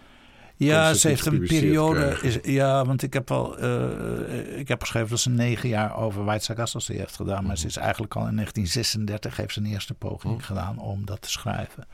[0.56, 2.18] ja, ze, ze heeft een periode.
[2.22, 3.64] Is, ja, want ik heb al.
[3.64, 7.46] Uh, ik heb geschreven dat ze negen jaar over White Sargassy heeft gedaan.
[7.46, 10.40] Maar ze is eigenlijk al in 1936 heeft ze een eerste poging mm.
[10.40, 11.86] gedaan om dat te schrijven.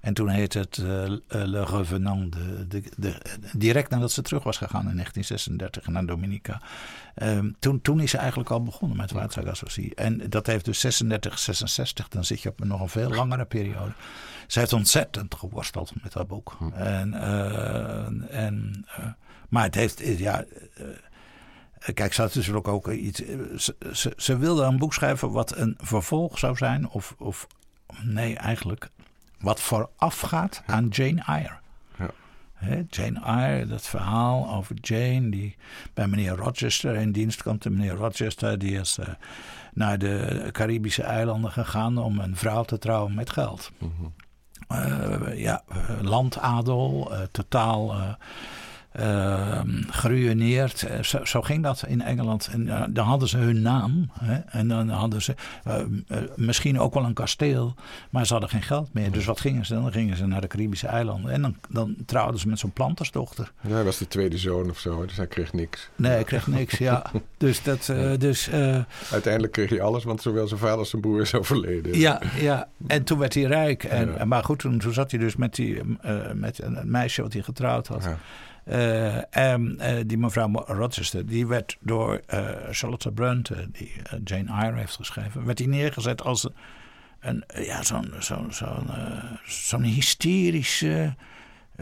[0.00, 0.86] En toen heette het uh,
[1.26, 2.32] Le Revenant.
[2.32, 3.14] De, de, de,
[3.52, 6.62] direct nadat ze terug was gegaan in 1936 naar Dominica.
[7.22, 9.94] Um, toen, toen is ze eigenlijk al begonnen met Watergassocie.
[9.94, 12.08] En dat heeft dus 36, 66.
[12.08, 13.92] Dan zit je op een nog een veel langere periode.
[14.46, 16.56] Ze heeft ontzettend geworsteld met dat boek.
[16.58, 16.72] Hm.
[16.72, 19.06] En, uh, en, uh,
[19.48, 20.44] maar het heeft, ja...
[21.94, 23.22] Kijk, ze had natuurlijk ook iets.
[23.56, 26.88] Ze, ze, ze, wilde een boek schrijven wat een vervolg zou zijn.
[26.88, 27.46] Of, of
[28.02, 28.90] nee, eigenlijk
[29.40, 31.58] wat voorafgaat aan Jane Eyre.
[31.98, 32.84] Ja.
[32.88, 35.56] Jane Eyre, dat verhaal over Jane die
[35.94, 37.64] bij meneer Rochester in dienst komt.
[37.64, 39.06] En meneer Rochester die is uh,
[39.72, 43.70] naar de Caribische eilanden gegaan om een vrouw te trouwen met geld.
[43.78, 44.12] Mm -hmm.
[44.72, 45.62] uh, ja,
[46.00, 47.96] landadel, uh, totaal
[48.98, 50.82] uh, geruineerd.
[50.82, 52.48] Eh, zo, zo, ging dat in Engeland.
[52.52, 54.10] En uh, dan hadden ze hun naam.
[54.20, 54.34] Hè?
[54.36, 55.34] En dan hadden ze
[55.66, 55.74] uh,
[56.36, 57.74] misschien ook wel een kasteel.
[58.10, 59.10] Maar ze hadden geen geld meer.
[59.10, 59.82] Dus wat gingen ze dan?
[59.82, 61.32] Dan gingen ze naar de Caribische eilanden.
[61.32, 63.52] En dan, dan trouwden ze met zo'n plantersdochter.
[63.60, 65.06] Ja, hij was de tweede zoon of zo.
[65.06, 65.88] Dus hij kreeg niks.
[65.96, 67.02] Nee, hij kreeg niks, ja.
[67.36, 67.92] Dus dat...
[68.18, 68.50] dus,
[69.10, 71.98] Uiteindelijk kreeg hij alles, want zowel zijn vader als zijn broer is overleden.
[71.98, 72.68] Ja, ja.
[72.86, 73.84] En toen werd hij rijk.
[73.84, 74.24] En, ja.
[74.24, 75.80] Maar goed, toen, toen zat hij dus met, die,
[76.34, 78.04] met een meisje wat hij getrouwd had.
[78.04, 78.18] Ja.
[79.30, 83.92] En uh, die mevrouw Rochester, die werd door uh, Charlotte Brunte, die
[84.24, 86.48] Jane Eyre heeft geschreven, werd die neergezet als
[87.20, 88.90] een, ja, zo'n zo'n zo'n
[89.44, 91.14] zo'n hysterische,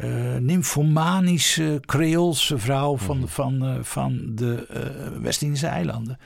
[0.04, 3.26] uh, nymphomanische Creoolse vrouw van, mhm.
[3.26, 6.18] van, uh, van de uh, West-Indische eilanden.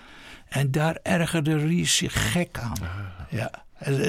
[0.48, 2.82] En daar ergerde Ries zich gek aan.
[2.82, 2.88] Ah.
[3.28, 3.50] Ja.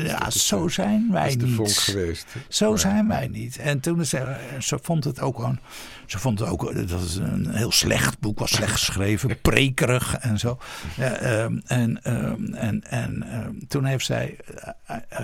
[0.03, 1.55] Ja, zo zijn wij niet.
[1.55, 2.25] Vonk geweest.
[2.47, 3.57] Zo zijn wij niet.
[3.57, 5.59] En toen ze, ze vond het ook een,
[6.05, 10.39] ze vond het ook dat het een heel slecht boek was, slecht geschreven, prekerig en
[10.39, 10.57] zo.
[10.97, 14.37] Ehm, en ehm, en, en ehm, toen heeft zij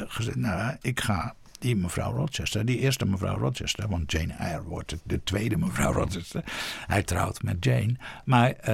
[0.07, 4.95] gezegd: Nou, ik ga die mevrouw Rochester, die eerste mevrouw Rochester, want Jane Eyre wordt
[5.03, 6.43] de tweede mevrouw Rochester.
[6.87, 7.95] Hij trouwt met Jane.
[8.25, 8.65] Maar uh,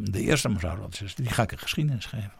[0.00, 2.32] de eerste mevrouw Rochester, die ga ik een geschiedenis geven.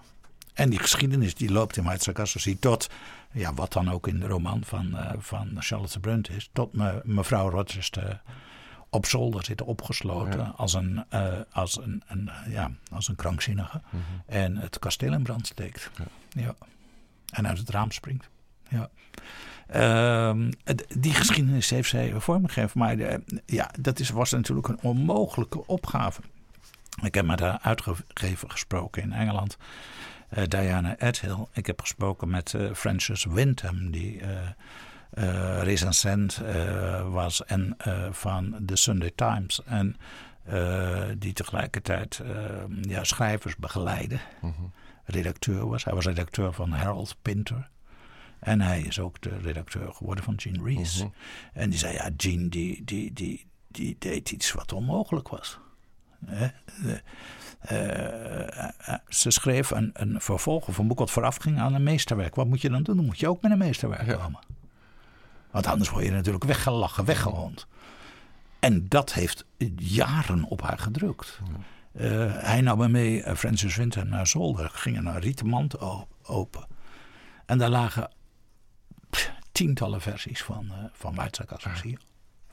[0.59, 2.13] En die geschiedenis die loopt in Maitza
[2.61, 2.91] tot,
[3.33, 7.01] ja, wat dan ook in de roman van, uh, van Charlotte Brunt is, tot me,
[7.05, 8.21] mevrouw Rochester
[8.91, 13.81] op zolder zit opgesloten als, een, uh, als, een, een, ja, als een krankzinnige.
[13.91, 14.23] Mm -hmm.
[14.27, 15.91] En het kasteel in brand steekt.
[15.97, 16.43] Ja.
[16.43, 16.55] ja.
[17.31, 18.29] En uit het raam springt.
[18.69, 18.89] Ja.
[19.75, 20.49] Uh,
[20.89, 22.79] die geschiedenis heeft zij vormgegeven.
[22.79, 26.21] Maar de, ja, dat is, was natuurlijk een onmogelijke opgave.
[27.03, 29.57] Ik heb met haar uitgegeven gesproken in Engeland.
[30.37, 31.47] Uh, Diana Edhill.
[31.53, 36.41] Ik heb gesproken met uh, Frances Wyndham, die uh, recensent
[37.11, 37.77] was en
[38.11, 39.63] van de Sunday Times.
[39.65, 39.97] En
[41.19, 42.23] die tegelijkertijd
[42.81, 44.19] ja, schrijvers begeleidde.
[44.41, 44.73] Mm -hmm.
[45.05, 45.85] Redacteur was.
[45.85, 47.69] Hij was redacteur van Harold Pinter.
[48.39, 50.97] En hij is ook de redacteur geworden van Gene Rees.
[50.97, 51.13] Mm -hmm.
[51.53, 55.59] En die zei, ja, Gene die, die, die, die deed iets wat onmogelijk was.
[56.29, 56.43] Uh,
[59.09, 62.35] ze schreef een, een vervolg of een boek wat vooraf ging aan een meesterwerk.
[62.35, 62.97] Wat moet je dan doen?
[62.97, 64.15] Dan moet je ook met een meesterwerk ja.
[64.15, 64.41] komen.
[65.51, 67.67] Want anders word je natuurlijk weggelachen, weggehoond.
[68.59, 69.45] En dat heeft
[69.77, 71.41] jaren op haar gedrukt.
[71.93, 74.71] Uh, hij nam me mee, uh, Francis Winter, naar zolder.
[74.73, 75.81] Gingen een rieten mand
[76.23, 76.67] open.
[77.47, 78.11] En daar lagen
[79.53, 81.61] tientallen versies van, uh, van Weizsäcker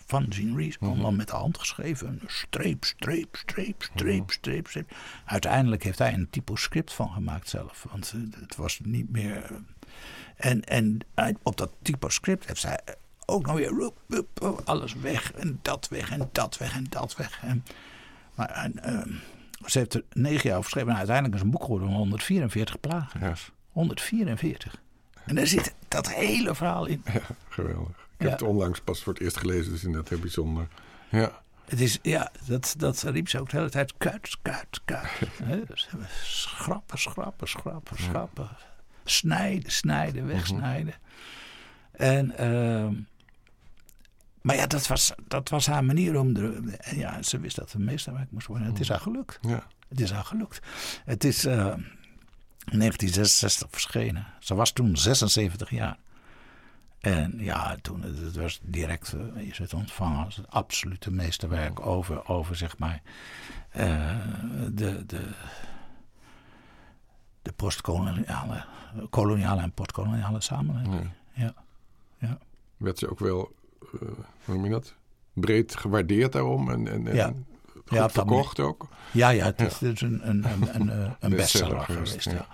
[0.05, 0.77] van Gene Rees.
[0.77, 0.89] Mhm.
[0.89, 2.21] Allemaal met de hand geschreven.
[2.25, 4.31] Streep, streep, streep, streep, mhm.
[4.31, 4.95] streep, streep.
[5.25, 7.85] Uiteindelijk heeft hij een typoscript van gemaakt zelf.
[7.91, 9.43] Want eh, het was niet meer...
[9.43, 9.57] Eh,
[10.35, 10.99] en, en
[11.43, 12.79] op dat typoscript heeft zij
[13.25, 13.91] ook nog weer
[14.63, 15.33] alles weg.
[15.33, 17.39] En dat weg en dat weg en dat weg.
[17.43, 17.63] En,
[18.35, 19.11] maar en, ehm,
[19.65, 20.91] ze heeft er negen jaar over geschreven.
[20.91, 23.51] En uiteindelijk is een boek geworden van 144 pagina's.
[23.71, 24.81] 144.
[25.25, 27.01] En daar zit dat hele verhaal in.
[27.13, 28.04] Ja, geweldig.
[28.17, 30.67] Ik heb het onlangs pas voor het eerst gelezen, dus inderdaad heel bijzonder.
[31.09, 31.41] Ja.
[31.65, 33.93] Het is, ja, dat, dat riep ze ook de hele tijd.
[33.97, 35.29] Kuit, kuit, kuit.
[35.67, 35.89] dus
[36.23, 38.49] schrappen, schrappen, schrappen, schrappen.
[39.03, 40.95] Snijden, snijden, wegsnijden.
[41.93, 42.03] Mhm.
[42.03, 42.87] En, uh,
[44.41, 46.33] maar ja, dat was, dat was haar manier om...
[46.33, 48.67] De, ja, ze wist dat het meesterwerk moest worden.
[48.67, 49.37] Het is haar gelukt.
[49.41, 49.67] Ja.
[49.87, 50.59] Het is haar gelukt.
[51.05, 51.45] Het is...
[51.45, 51.73] Uh,
[52.65, 54.27] 1966 verschenen.
[54.39, 55.97] Ze was toen 76 jaar.
[57.05, 62.27] En ja, toen het was direct uh, is het ontvangen als het absolute meesterwerk over,
[62.27, 63.01] over zeg maar,
[63.77, 64.15] uh,
[64.71, 65.29] de, de,
[67.41, 68.65] de postkoloniale
[69.09, 71.09] koloniale en postkoloniale samenleving.
[71.33, 71.53] Ja.
[72.17, 72.37] Ja.
[72.77, 74.01] Werd ze ook wel, uh,
[74.45, 74.95] hoe noem je dat,
[75.33, 77.33] breed gewaardeerd daarom en, en, en ja.
[77.71, 78.87] goed ja, verkocht ook?
[79.11, 82.23] Ja, ja, het is, is een, een, een, een, een bestseller geweest.
[82.23, 82.47] Ja.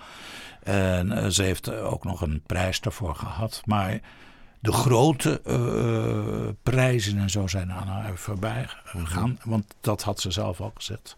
[0.62, 3.62] En ze heeft ook nog een prijs daarvoor gehad.
[3.64, 4.00] Maar
[4.62, 9.38] de grote uh, prijzen en zo zijn aan haar voorbij gegaan.
[9.38, 9.48] Mhm.
[9.48, 11.16] Want dat had ze zelf ook gezegd.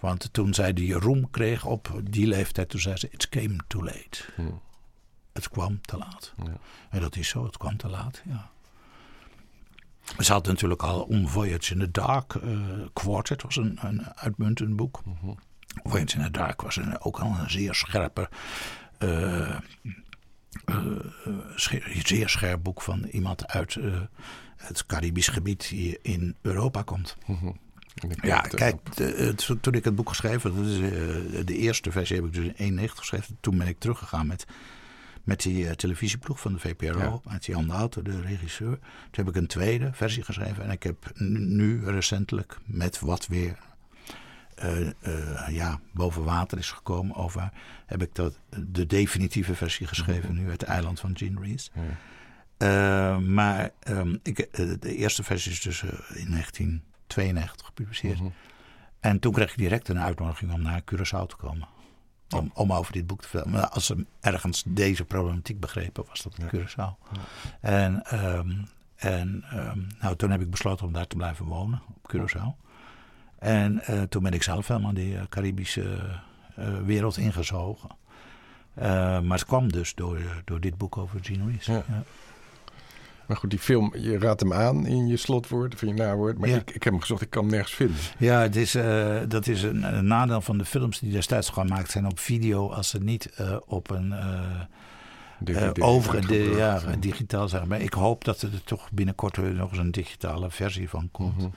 [0.00, 3.84] Want toen zij die roem kreeg op die leeftijd, toen zei ze: It came too
[3.84, 4.24] late.
[4.36, 4.48] Mhm.
[5.32, 6.34] Het kwam te laat.
[6.44, 6.52] Ja.
[6.90, 8.50] En dat is zo, het kwam te laat, ja.
[10.18, 12.60] Ze had natuurlijk al On Voyage in the Dark, uh,
[12.92, 15.02] Quartet was een, een uitmuntend boek.
[15.04, 15.36] Mm
[15.84, 18.28] Voyage in the Dark was een, ook al een zeer scherpe
[18.98, 19.56] uh,
[22.02, 24.00] zeer scherp boek van iemand uit uh,
[24.56, 27.16] het Caribisch gebied die in Europa komt.
[27.26, 27.56] Mm
[28.22, 28.88] Ja, kijk,
[29.60, 30.78] toen ik het boek geschreven had, is,
[31.46, 33.36] de eerste versie heb ik dus in 91 geschreven.
[33.40, 34.46] Toen ben ik teruggegaan met,
[35.24, 37.32] met die televisieploeg van de VPRO, ja.
[37.32, 38.78] met Jan Auto, de regisseur.
[38.78, 43.58] Toen heb ik een tweede versie geschreven en ik heb nu recentelijk met wat weer
[44.64, 47.52] uh, uh, ja, boven water is gekomen over,
[47.86, 51.70] heb ik dat, de definitieve versie geschreven nu, Het Eiland van Gene Rees.
[52.58, 54.48] Uh, maar um, ik,
[54.80, 58.18] de eerste versie is dus in 1992 gepubliceerd.
[58.18, 58.30] -huh.
[59.00, 61.68] En toen kreeg ik direct een uitnodiging om naar Curaçao te komen.
[62.36, 63.58] Om, om over dit boek te vertellen.
[63.58, 66.50] Maar als ze ergens deze problematiek begrepen, was dat in ja.
[66.50, 67.10] Curaçao.
[67.12, 67.20] Ja.
[67.60, 72.14] En, um, en um, nou, toen heb ik besloten om daar te blijven wonen, op
[72.14, 72.65] Curaçao.
[73.38, 75.98] En uh, toen ben ik zelf helemaal die uh, Caribische
[76.58, 77.88] uh, wereld ingezogen.
[78.74, 81.66] maar het kwam dus door, door dit boek over Gene Rees.
[81.66, 81.82] Ja.
[81.88, 82.02] Ja.
[83.26, 86.38] Maar goed, die film, je raadt hem aan in je slotwoord of in je nawoord.
[86.38, 86.56] Maar Ja.
[86.56, 87.96] ik, ik heb hem gezocht, ik kan hem nergens vinden.
[88.18, 91.90] Ja, het is, eh, dat is een, een nadeel van de films die destijds gemaakt
[91.90, 92.70] zijn op video.
[92.70, 94.40] Als ze niet eh, op een eh
[95.44, 97.68] eh, over de, ja, digitaal zijn.
[97.68, 101.36] Maar ik hoop dat er toch binnenkort weer nog eens een digitale versie van komt.
[101.36, 101.48] Mhm.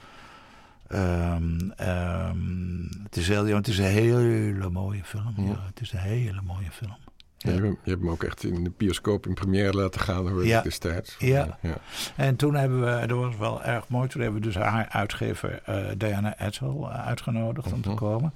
[0.90, 5.34] Ehm, ehm, het, is heel, het is een hele mooie film.
[5.36, 5.42] Ja.
[5.44, 6.96] Ja, het is een hele mooie film.
[7.36, 10.28] Ja, je, hebt, je hebt hem ook echt in de bioscoop in première laten gaan,
[10.28, 10.58] hoor Ja.
[10.58, 11.16] ik destijds.
[11.18, 11.58] Ja.
[11.62, 11.76] ja.
[12.16, 15.62] En toen hebben we, dat was wel erg mooi, toen hebben we dus haar uitgever
[15.64, 17.98] eh, Diana Edsel eh, uitgenodigd om te Mhm.
[17.98, 18.34] komen.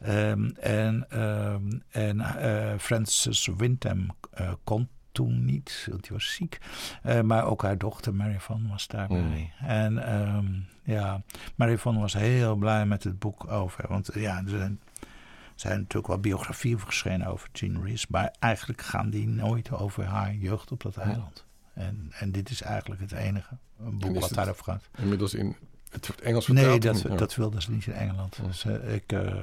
[0.00, 1.06] Ehm, en
[1.90, 6.58] en eh, Francis Wyndham eh, kon toen niet, want die was ziek.
[7.02, 9.52] Eh, maar ook haar dochter Mary Van was daarbij.
[9.60, 10.46] En ehm,
[10.82, 11.22] ja,
[11.54, 13.84] Mary Van was heel blij met het boek over.
[13.88, 14.80] Want ja, er zijn,
[15.54, 18.06] zijn natuurlijk wel biografieën verschenen over Jean Rees.
[18.06, 21.44] Maar eigenlijk gaan die nooit over haar jeugd op dat eiland.
[21.74, 24.88] En, en dit is eigenlijk het enige boek wat daarover gaat.
[24.98, 25.56] Inmiddels in
[25.90, 27.02] het Engels Nee, vertaald.
[27.02, 27.16] dat, Ja.
[27.18, 28.40] dat wilden ze niet in Engeland.
[28.46, 29.34] Dus, ik, eh,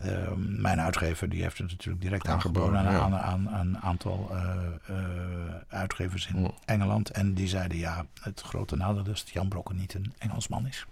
[0.00, 3.20] eh, mijn uitgever die heeft het natuurlijk direct Aangeboden, aangeboden aan, ja.
[3.20, 6.50] aan, aan een aantal eh, eh, uitgevers in Ja.
[6.64, 7.10] Engeland.
[7.10, 10.86] En die zeiden ja, het grote nadeel is dat Jan Brokken niet een Engelsman is.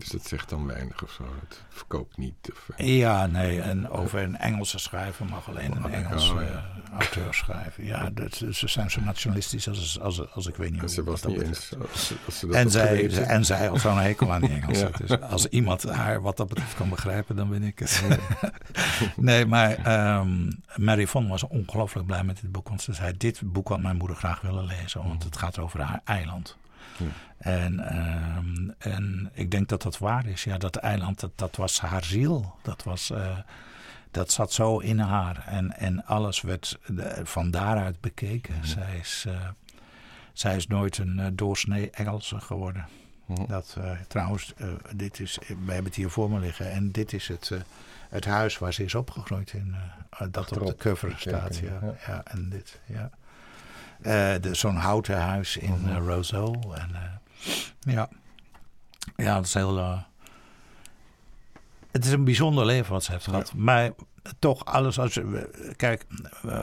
[0.00, 1.24] Dus dat zegt dan weinig of zo.
[1.48, 2.34] Het verkoopt niet.
[2.52, 6.40] Of, eh, Ja, nee, en over een Engelse schrijver mag alleen een Oh, Engelse ja.
[6.40, 7.84] eh, auteur schrijven.
[7.84, 11.04] Ja, dat, ze zijn zo nationalistisch als, als, als ik weet niet en hoe.
[11.04, 11.72] was wat dat niet betreft.
[11.72, 11.82] eens.
[11.92, 14.90] Als, ze- als ze dat En zij, en zij had zo'n hekel aan die Engelsen.
[14.98, 15.06] Ja.
[15.06, 18.02] Dus als iemand haar wat dat betreft kan begrijpen, dan ben ik het.
[19.16, 22.68] nee, maar ehm, Mary Von was ongelooflijk blij met dit boek.
[22.68, 25.02] Want ze zei, dit boek had mijn moeder graag willen lezen.
[25.08, 26.56] Want het gaat over haar eiland.
[27.00, 27.06] Ja.
[27.40, 30.44] En, ehm, en ik denk dat dat waar is.
[30.44, 32.54] Ja, dat eiland, dat, dat was haar ziel.
[32.62, 33.38] Dat, was, eh,
[34.10, 35.44] dat zat zo in haar.
[35.46, 38.54] En, en alles werd eh, van daaruit bekeken.
[38.66, 39.48] Zij, is, eh,
[40.32, 42.86] zij is nooit een doorsnee Engelse geworden.
[43.46, 43.76] Dat,
[44.08, 44.54] trouwens,
[44.94, 46.70] dit is, we hebben het hier voor me liggen.
[46.70, 47.50] En dit is het,
[48.08, 49.74] het huis waar ze is opgegroeid in.
[50.30, 51.56] dat op de cover staat.
[51.56, 51.94] Ja, ja.
[52.06, 52.22] ja.
[52.24, 53.10] en dit, ja.
[54.02, 56.74] Eh, de- Zo'n houten huis in Roseau.
[56.74, 57.20] En,
[57.80, 58.08] ja.
[59.16, 59.98] ja, dat is heel...
[61.90, 63.30] het is een bijzonder leven wat ze heeft Ja.
[63.30, 63.54] gehad.
[63.54, 63.90] Maar
[64.38, 65.50] toch alles als je...
[65.76, 66.06] Kijk,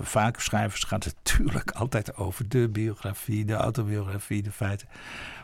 [0.02, 4.88] vaak schrijvers gaat het natuurlijk altijd over de biografie, de autobiografie, de feiten.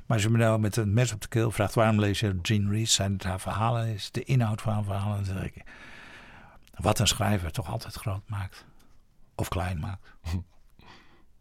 [0.05, 1.73] Maar als je me nou met een mes op de keel vraagt...
[1.73, 2.93] waarom lees je Jean Rees?
[2.93, 3.87] Zijn het haar verhalen?
[3.87, 5.15] Is de inhoud van haar verhalen?
[5.25, 5.63] Dan zeg ik...
[6.75, 8.65] Wat een schrijver toch altijd groot maakt.
[9.35, 10.07] Of klein maakt.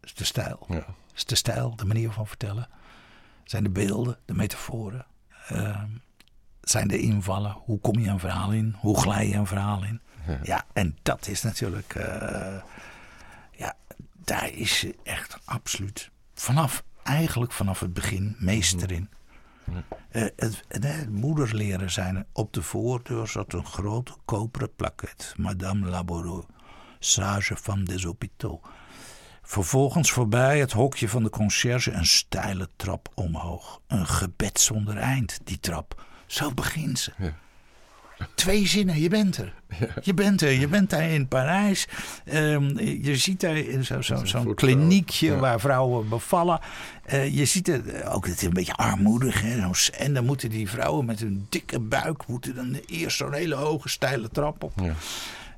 [0.03, 0.65] is de stijl.
[0.69, 0.85] Ja.
[1.15, 2.67] is de stijl, de manier van vertellen.
[3.43, 5.05] Zijn de beelden, de metaforen.
[5.47, 5.89] Ehm,
[6.61, 7.51] zijn de invallen.
[7.51, 8.75] Hoe kom je een verhaal in?
[8.79, 10.01] Hoe glij je een verhaal in?
[10.27, 10.39] Ja.
[10.43, 11.95] Ja, en dat is natuurlijk...
[11.95, 12.61] eh,
[13.51, 13.73] ja,
[14.23, 16.83] daar is ze echt absoluut vanaf...
[17.03, 19.09] Eigenlijk vanaf het begin meester in.
[20.09, 22.25] Eh, het, het zijn.
[22.31, 25.25] Op de voordeur zat een grote koperen plaquette.
[25.37, 26.45] Madame Laboureux,
[26.99, 28.67] sage femme des hôpitaux.
[29.43, 33.81] Vervolgens voorbij het hokje van de conciërge een steile trap omhoog.
[33.87, 36.05] Een gebed zonder eind, die trap.
[36.25, 37.11] Zo begint ze.
[37.17, 37.33] Ja.
[38.35, 39.53] Twee zinnen, je bent er.
[40.01, 41.87] Je bent er, je bent daar in Parijs.
[42.25, 45.35] Ehm, je ziet daar in zo, zo, Zo'n zo'n kliniekje Ja.
[45.37, 46.59] waar vrouwen bevallen.
[47.05, 49.41] Eh, je ziet het eh, ook, het is een beetje armoedig.
[49.41, 49.73] Hè?
[49.73, 52.27] Zo'n En dan moeten die vrouwen met een dikke buik...
[52.27, 54.73] moeten dan eerst zo'n hele hoge, steile trap op.
[54.81, 54.93] Ja.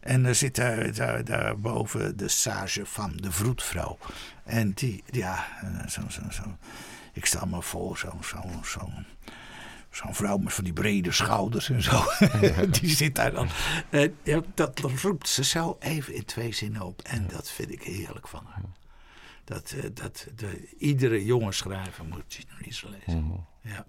[0.06, 3.98] En er zit daar, daar, daarboven de sage van de vroedvrouw.
[4.44, 5.46] En die, ja,
[5.88, 6.58] zo, zo, zo.
[7.14, 8.90] Ik stel me voor, zo'n zo, zo,
[9.90, 12.04] zo'n vrouw met van die brede schouders en zo.
[12.80, 13.50] die zit daar dan.
[14.24, 17.02] Ja, dat roept ze zo even in twee zinnen op.
[17.02, 18.64] En dat vind ik heerlijk van haar.
[19.44, 23.24] Dat, eh, dat de, iedere jonge schrijver moet Rees lezen.
[23.24, 23.38] Mhm.
[23.62, 23.86] Ja.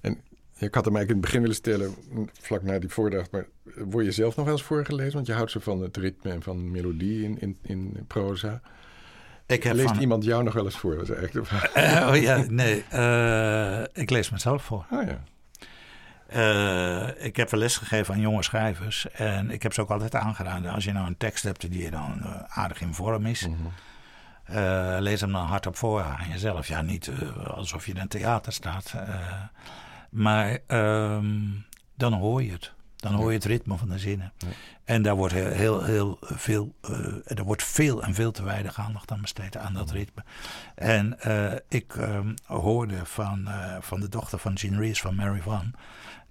[0.00, 0.20] En
[0.60, 1.94] ik had hem eigenlijk in het begin willen stellen,
[2.40, 3.30] vlak na die voordracht.
[3.30, 3.46] Maar
[3.76, 5.14] word je zelf nog wel eens voorgelezen?
[5.14, 8.60] Want je houdt zo van het ritme en van melodie in, in, in proza.
[9.50, 10.94] Ik heb Leest van, iemand jou nog wel eens voor?
[10.94, 12.08] Dat is eigenlijk de vraag.
[12.08, 12.84] Oh ja, nee.
[12.88, 14.86] eh, ik lees mezelf voor.
[14.90, 15.22] Ah ja.
[16.26, 19.10] Eh, ik heb wel les gegeven aan jonge schrijvers.
[19.10, 20.72] En ik heb ze ook altijd aangeraden.
[20.72, 23.46] Als je nou een tekst hebt die dan eh, aardig in vorm is.
[23.48, 25.02] Mhm.
[25.02, 26.68] lees hem dan hardop voor aan jezelf.
[26.68, 27.10] Ja, niet
[27.46, 28.94] alsof je in een theater staat.
[30.10, 31.38] Maar ehm,
[31.94, 32.72] dan hoor je het.
[33.00, 34.32] Dan hoor je het ritme van de zinnen.
[34.84, 38.78] En daar wordt heel, heel, heel veel, eh, er wordt veel en veel te weinig
[38.78, 40.24] aandacht aan besteed aan dat ritme.
[40.74, 45.40] En eh, ik ehm, hoorde van, eh, van de dochter van Jean Rees, van Mary
[45.40, 45.72] Van,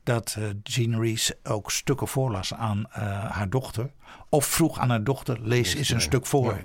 [0.04, 2.86] dat Jean Rees ook stukken voorlas aan
[3.30, 3.92] haar dochter.
[4.30, 6.54] Of vroeg aan haar dochter, lees eens een stuk voor.
[6.54, 6.62] Ja.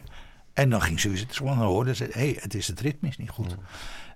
[0.52, 3.08] En dan ging ze weer zitten gewoon hoorden ze, hé, hey, het is het ritme
[3.08, 3.56] is niet goed.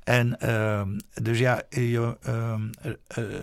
[0.09, 3.43] En ehm, dus ja, je, ehm, eh, eh,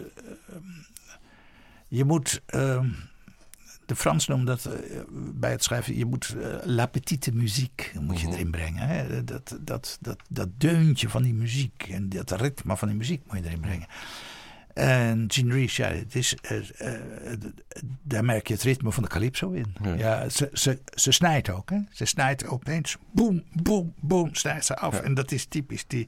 [1.87, 2.89] je moet, ehm,
[3.85, 4.99] de Frans noemen dat eh,
[5.33, 8.35] bij het schrijven, je moet la petite muziek moet je Mhm.
[8.35, 8.87] erin brengen.
[8.87, 9.23] Hè?
[9.23, 13.37] Dat, dat, dat, dat deuntje van die muziek en dat ritme van die muziek moet
[13.37, 13.87] je erin brengen.
[14.75, 17.39] En Gene Reese, ja, het is, eh, eh,
[18.01, 19.75] daar merk je het ritme van de calypso in.
[19.83, 19.93] Ja.
[19.93, 20.29] Ja.
[20.29, 21.69] ze, ze, ze snijdt ook.
[21.69, 21.77] Hè?
[21.91, 24.93] Ze snijdt opeens, boem, boem, boem, snijdt ze af.
[24.93, 25.01] Ja.
[25.01, 26.07] En dat is typisch die.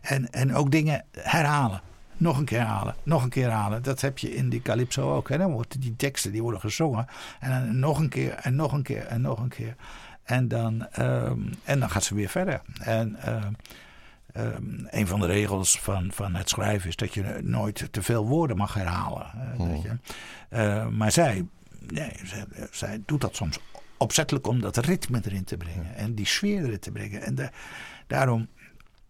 [0.00, 1.80] En, en ook dingen herhalen.
[2.16, 3.82] Nog een keer herhalen, nog een keer herhalen.
[3.82, 5.28] Dat heb je in die calypso ook.
[5.28, 5.38] Hè?
[5.38, 7.06] Dan worden die teksten die worden gezongen.
[7.40, 9.76] En dan nog een keer en nog een keer en nog een keer.
[10.22, 12.60] En dan, ehm, en dan gaat ze weer verder.
[12.80, 13.52] En ehm,
[14.32, 18.26] ehm, een van de regels van, van het schrijven is dat je nooit te veel
[18.26, 19.26] woorden mag herhalen.
[19.36, 19.96] hè, dat je,
[20.48, 21.46] eh, maar zij,
[21.92, 23.58] nee, zij, zij doet dat soms
[23.96, 25.94] opzettelijk om dat ritme erin te brengen.
[25.94, 27.22] En die sfeer erin te brengen.
[27.22, 27.50] En da-
[28.06, 28.48] daarom,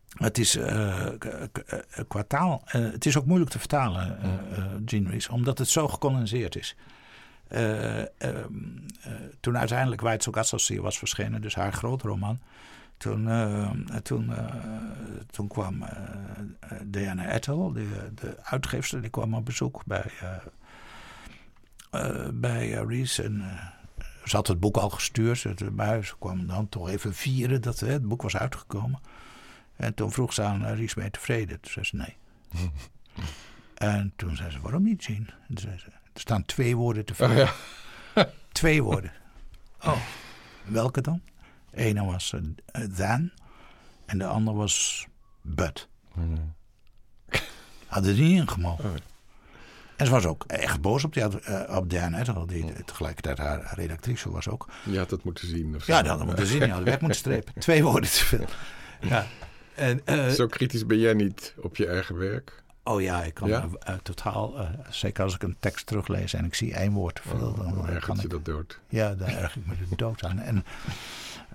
[0.09, 1.13] het is eh, eh,
[2.09, 5.69] qua taal, eh, het is ook moeilijk te vertalen, eh eh, Gene Reese, omdat het
[5.69, 6.77] zo gecondenseerd is.
[7.49, 12.39] Eh, ehm, eh, toen uiteindelijk White Sogassassi was verschenen, dus haar grote roman.
[12.99, 13.71] Toen, eh,
[14.03, 14.55] toen, eh,
[15.31, 16.01] toen kwam eh,
[16.85, 20.11] Diana Ettel, de, de uitgeefster, die kwam op bezoek bij,
[22.35, 23.23] bij Reese.
[23.23, 23.45] En,
[24.25, 27.81] ze had het boek al gestuurd, ze, maar ze kwam dan toch even vieren dat
[27.81, 29.01] het boek was uitgekomen.
[29.77, 31.61] En toen vroeg ze aan uh, Reese, ben je tevreden?
[31.61, 32.17] Toen zei ze nee.
[33.75, 35.27] en toen zei ze, waarom niet, Jean?
[35.49, 37.29] En zei ze, er staan twee woorden te veel.
[37.29, 37.37] Oh,
[38.15, 38.31] ja.
[38.53, 39.13] Twee woorden.
[39.85, 40.01] Oh,
[40.65, 41.21] welke dan?
[41.79, 42.41] Ene was eh,
[42.83, 43.31] eh, than
[44.07, 45.07] en de andere was
[45.43, 45.89] but.
[47.87, 48.85] Hadden die niet ingemogen.
[48.85, 48.95] Oh.
[49.97, 53.73] En ze was ook echt boos op, die, uh, op Diane Ettel, die tegelijkertijd haar
[53.75, 54.69] redactrice was ook.
[54.85, 55.75] Je had het moeten zien.
[55.75, 55.93] Of zo.
[55.93, 56.67] Ja, dat hadden we moeten zien.
[56.67, 57.55] Je had weg moeten strepen.
[57.61, 58.45] Twee woorden te veel.
[59.01, 59.27] Ja.
[59.75, 62.63] En, uh, Zo kritisch ben jij niet op je eigen werk?
[62.83, 63.69] Oh ja, ik kan Ja?
[63.89, 67.23] uh, totaal, uh, zeker als ik een tekst teruglees en ik zie één woord te
[67.23, 68.81] veel, dan, Dan dan ergert je ik, dat dood.
[68.89, 70.39] ja, daar erg ik me de dood aan.
[70.39, 70.65] En,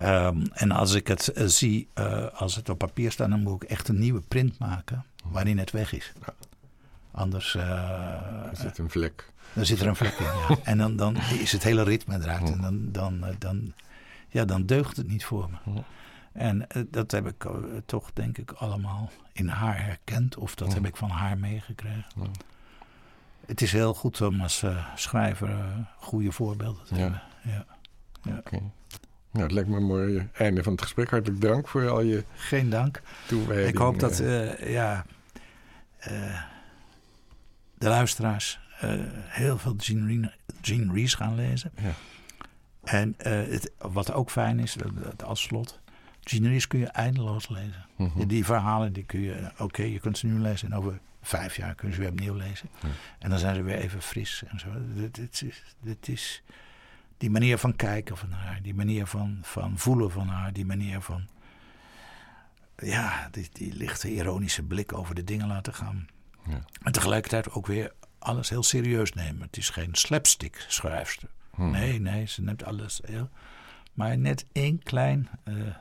[0.01, 1.87] um, en als ik het uh, zie,
[2.33, 5.71] als het op papier staat, dan moet ik echt een nieuwe print maken waarin het
[5.71, 6.13] weg is.
[6.25, 6.33] Ja.
[7.11, 9.31] Anders Er zit een vlek.
[9.53, 10.25] dan zit er een vlek in.
[10.25, 10.57] Ja.
[10.71, 12.49] En dan, dan is het hele ritme eruit.
[12.51, 13.73] En dan, dan, dan,
[14.29, 15.81] ja, dan deugt het niet voor me.
[16.31, 17.45] En dat heb ik
[17.85, 20.37] toch, denk ik, allemaal in haar herkend.
[20.37, 22.05] Of dat heb ik van haar meegekregen.
[23.45, 24.63] Het is heel goed om als
[24.95, 25.57] schrijver
[25.97, 27.01] goede voorbeelden te Ja.
[27.01, 27.21] hebben.
[27.41, 27.65] Ja.
[28.37, 28.37] Oké.
[28.37, 28.61] Okay.
[29.33, 31.09] Nou, het lijkt me een mooi einde van het gesprek.
[31.09, 33.01] Hartelijk dank voor al je Geen dank.
[33.27, 33.69] toewijding.
[33.69, 35.05] Ik hoop dat uh, ja,
[36.07, 36.41] uh,
[37.77, 38.91] de luisteraars uh,
[39.27, 41.71] heel veel Gene, Gene Reese gaan lezen.
[41.81, 41.93] Ja.
[42.83, 44.75] En het, wat ook fijn is,
[45.25, 45.79] als slot,
[46.21, 47.85] Gene Reese kun je eindeloos lezen.
[47.95, 48.27] Mm -hmm.
[48.27, 51.55] Die verhalen die kun je, oké, okay, je kunt ze nu lezen en over vijf
[51.55, 52.69] jaar kun je ze weer opnieuw lezen.
[52.81, 52.89] Ja.
[53.19, 54.67] En dan zijn ze weer even fris en zo.
[54.95, 56.43] Dit, dit, is, dit is
[57.23, 61.01] die manier van kijken van haar, die manier van, van voelen van haar, die manier
[61.01, 61.27] van
[62.77, 66.07] ja, die, die lichte ironische blik over de dingen laten gaan.
[66.47, 66.59] Ja.
[66.81, 69.41] En tegelijkertijd ook weer alles heel serieus nemen.
[69.41, 71.29] Het is geen slapstick schrijfster.
[71.55, 71.71] Hmm.
[71.71, 73.29] Nee, nee, ze neemt alles heel...
[73.93, 75.73] Maar net één klein uh, uh,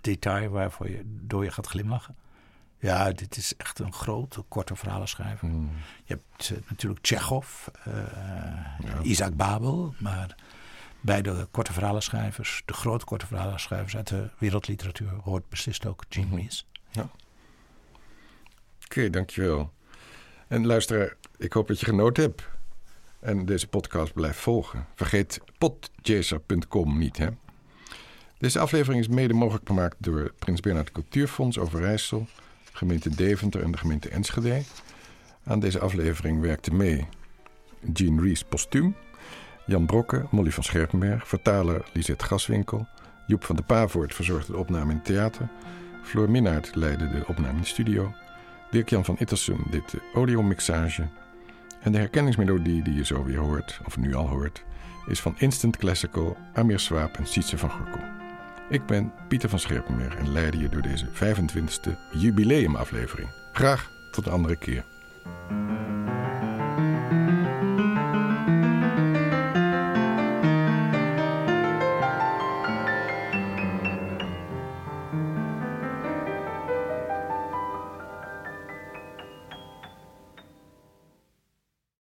[0.00, 2.16] detail waarvoor je door je gaat glimlachen.
[2.78, 5.48] Ja, dit is echt een grote, korte verhalenschrijver.
[5.48, 5.70] Hmm.
[6.04, 9.02] Je hebt uh, natuurlijk Tsjechov, Ja.
[9.02, 10.36] Isaac Babel, maar
[11.06, 16.26] bij de korte verhalenschrijvers, de grote korte verhalenschrijvers uit de wereldliteratuur, hoort beslist ook Gene
[16.26, 16.36] Mhm.
[16.36, 16.64] Reese.
[18.84, 19.72] Oké, dankjewel.
[20.48, 22.48] En luisteraar, ik hoop dat je genoten hebt.
[23.20, 24.86] En deze podcast blijft volgen.
[24.94, 27.28] Vergeet podchaser.com niet, hè.
[28.38, 32.26] Deze aflevering is mede mogelijk gemaakt door Prins Bernhard Cultuurfonds Overijssel,
[32.72, 34.62] gemeente Deventer en de gemeente Enschede.
[35.44, 37.06] Aan deze aflevering werkte mee
[37.92, 38.96] Jean Rees postuum,
[39.66, 42.86] Jan Brokke, Molly van Scherpenberg, vertaler Lisette Gaswinkel,
[43.26, 45.48] Joep van de Pavoort verzorgde de opname in het theater,
[46.02, 48.14] Floor Minnaert leidde de opname in de studio,
[48.70, 51.08] Dirk-Jan van Ittersum deed de audiomixage
[51.80, 54.64] en de herkenningsmelodie die je zo weer hoort, of nu al hoort,
[55.06, 58.14] is van Instant Classical, Amir Swaap en Sietse van Gorkum.
[58.68, 63.28] Ik ben Pieter van Scherpenberg en leidde je door deze 25e jubileumaflevering.
[63.52, 64.84] Graag tot een andere keer.